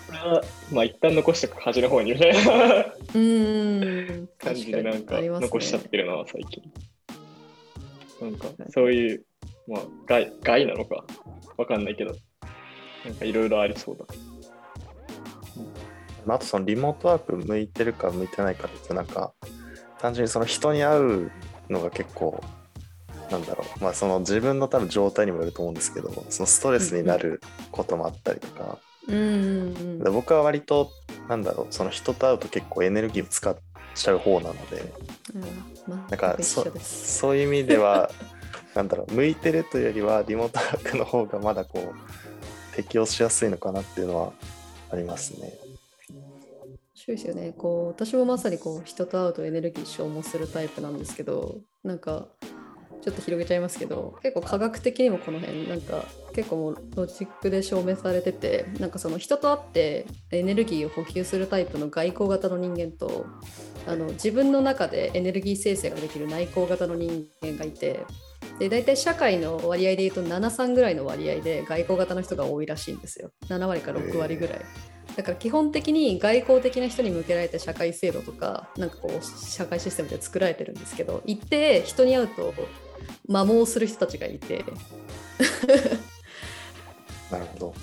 [0.09, 0.43] これは、
[0.73, 4.29] まあ、一旦残しておく端の方にみたいなうん。
[4.39, 6.63] 感じで、なんか、残しちゃってるな、最近。
[8.21, 9.25] なんか、そういう、
[9.69, 11.05] まあ、害害なのか、
[11.59, 12.17] わかんないけど、
[13.05, 14.07] なんか、いろいろありそうだ。
[16.27, 19.33] まああとそのリモートワーク向いてるか向いてないかってなんか
[19.99, 21.33] 単純にその人に会う
[21.71, 22.43] のが結構
[23.31, 23.83] なんだろう。
[23.83, 27.41] まあその自分の多分状態にもよると思うんですけどそのストレスになる
[27.71, 28.79] こともあったりとか、
[29.09, 30.91] うんうんで僕は割と
[31.29, 33.57] なんだろうその人と会うと結構エネルギーを使っ
[33.95, 34.93] ちゃう方なので
[35.35, 35.43] うん。
[35.89, 36.67] まあ、なんか一そ。
[36.79, 38.11] そういう意味では
[38.75, 44.33] なんだろう向いてるというよりはリモートワークの方がまだこう適応しやすいのかなっていうのは
[44.91, 45.53] ありますね。
[46.11, 47.55] 面白いですよね。
[47.57, 52.29] こう私もまさにこう人と会うとエネルギー消耗するタイプなんですけど、なんか
[53.03, 63.27] ちょっと広げちゃいますけど、結構科学的にもこの辺なんか結構もうロジックで証明されてて、なんかその人と会ってエネルギーを補給するタイプの外交型の人間と、
[63.87, 68.05] あの自分の中でエネルギー生成ができる内向型の人間がいて。
[68.59, 74.61] で大体社会の割合でいうと73ぐらいの割合で外交型の人が多いらしいんですよ7割か6割ぐらい、
[75.17, 82.53] だから基本的に外交的な人に向けられた社会制度とかなんかこう社会システムで作られてるんですけど一定人に会うと
[83.27, 84.65] 摩耗する人たちがいて
[87.31, 87.75] なるほど。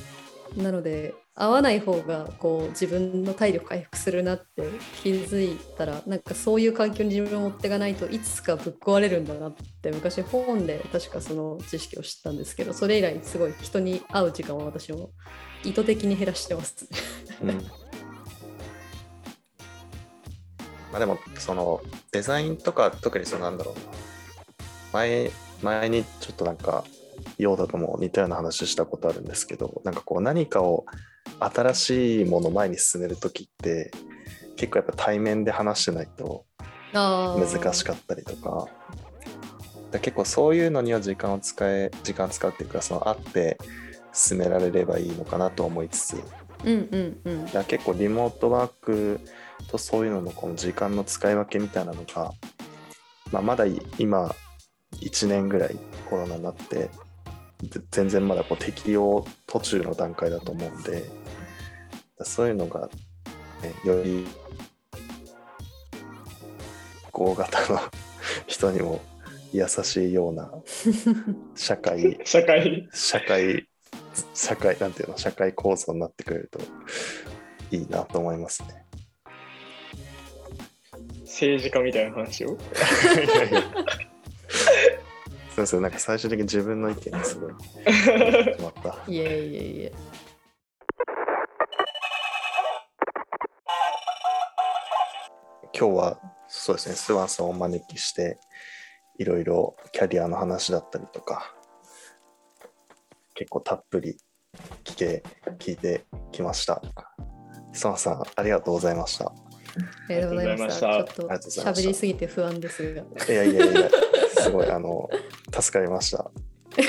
[0.55, 4.63] なので会わない方がこう自分の体力回復するなって
[5.03, 15.09] 気づいたらなんかそういう環境に自分を持っていかないといつかぶっ壊れるんだなって昔本で確かその知識を知ったんですけどそれ以来すごい人に会う時間を私も
[15.65, 16.87] 意図的に減らしてます。
[17.41, 17.61] うん
[20.91, 21.81] まあでもその
[22.13, 23.81] デザインとか特にそのなんだろうな
[24.95, 25.31] 前
[25.61, 26.85] 前にちょっとなんか
[27.37, 30.85] ヨーダとも似たような話したことあるんですけどなんかこう何かを
[31.39, 33.91] 新しいもの前に進める時って
[34.55, 36.45] 結構やっぱ対面で話してないと
[36.93, 38.67] 難しかったりとか。
[39.91, 43.57] だ結構そういうのには時間を使え時間使うっていうかその会って
[44.13, 46.23] 進められればいいのかなと思いつつ。
[46.63, 47.45] うんうんうん。
[47.45, 49.19] だ結構リモートワーク
[49.69, 52.31] とそういうののこの時間の使い分けみたいなのが、
[53.31, 53.65] まあ、まだ
[53.99, 54.33] 今
[55.01, 55.77] 1年ぐらい
[56.09, 56.89] コロナになって
[57.63, 61.05] ぜ全然まだこう適用途中の段階だと思うんで
[62.17, 62.89] だそういうのが、
[63.61, 64.25] ね、より
[67.11, 67.79] 合型の
[68.45, 69.01] 人にも
[69.53, 70.51] 優しいような
[71.55, 72.87] 社会 社会。
[72.93, 73.67] 社会
[74.33, 76.59] 社会なんていうの社会構造になってくれると
[77.71, 78.85] いいなと思いますね。
[81.23, 82.57] 政治家みたいな話を？
[84.65, 85.05] いやいや
[85.55, 88.97] すみませんなんか最終的に自分の意見にすごい決まった。
[89.07, 89.93] いえいえいえ
[95.77, 98.37] 今日はそうですねスワンさんをお招きして
[99.17, 101.55] いろいろキャリアの話だったりとか
[103.33, 104.17] 結構たっぷり
[104.83, 105.23] 聞け
[105.59, 106.81] 聞いてきました。
[107.73, 109.25] スワンさんありがとうございました。
[109.25, 109.33] あ
[110.09, 111.03] りがとうございました。
[111.03, 113.01] ちょっと喋りすぎて不安ですが。
[113.01, 113.89] いやいやいや、
[114.45, 115.09] すごい、あの、
[115.51, 116.17] 助かりました。
[116.19, 116.81] はい、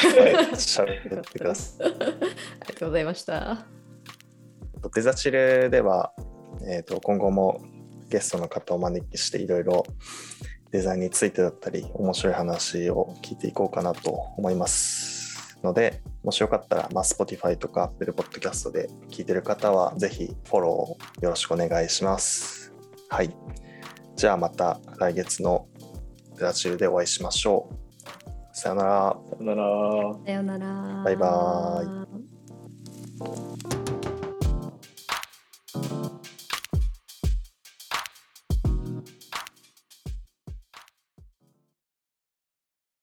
[0.55, 1.87] 喋ってください。
[1.87, 2.07] ありが
[2.75, 3.67] とうございました。
[4.95, 6.13] デザチルでは、
[6.69, 7.61] えー、と今後も
[8.09, 9.85] ゲストの方をお招きしていろいろ
[10.71, 22.73] デザインについてだったり面白い話を聞いていこうかなと思いますのでもしよかったら、まあ、Spotify とか Apple Podcast で聞いてる方はぜひフォローよろしくお願いします
[23.09, 23.35] はい
[24.15, 25.67] じゃあまた来月の
[26.37, 27.87] デザチルでお会いしましょう
[28.57, 30.15] さよならさよなら。
[30.25, 31.03] さようなら。
[31.05, 31.83] バイバ
[33.83, 33.86] イ。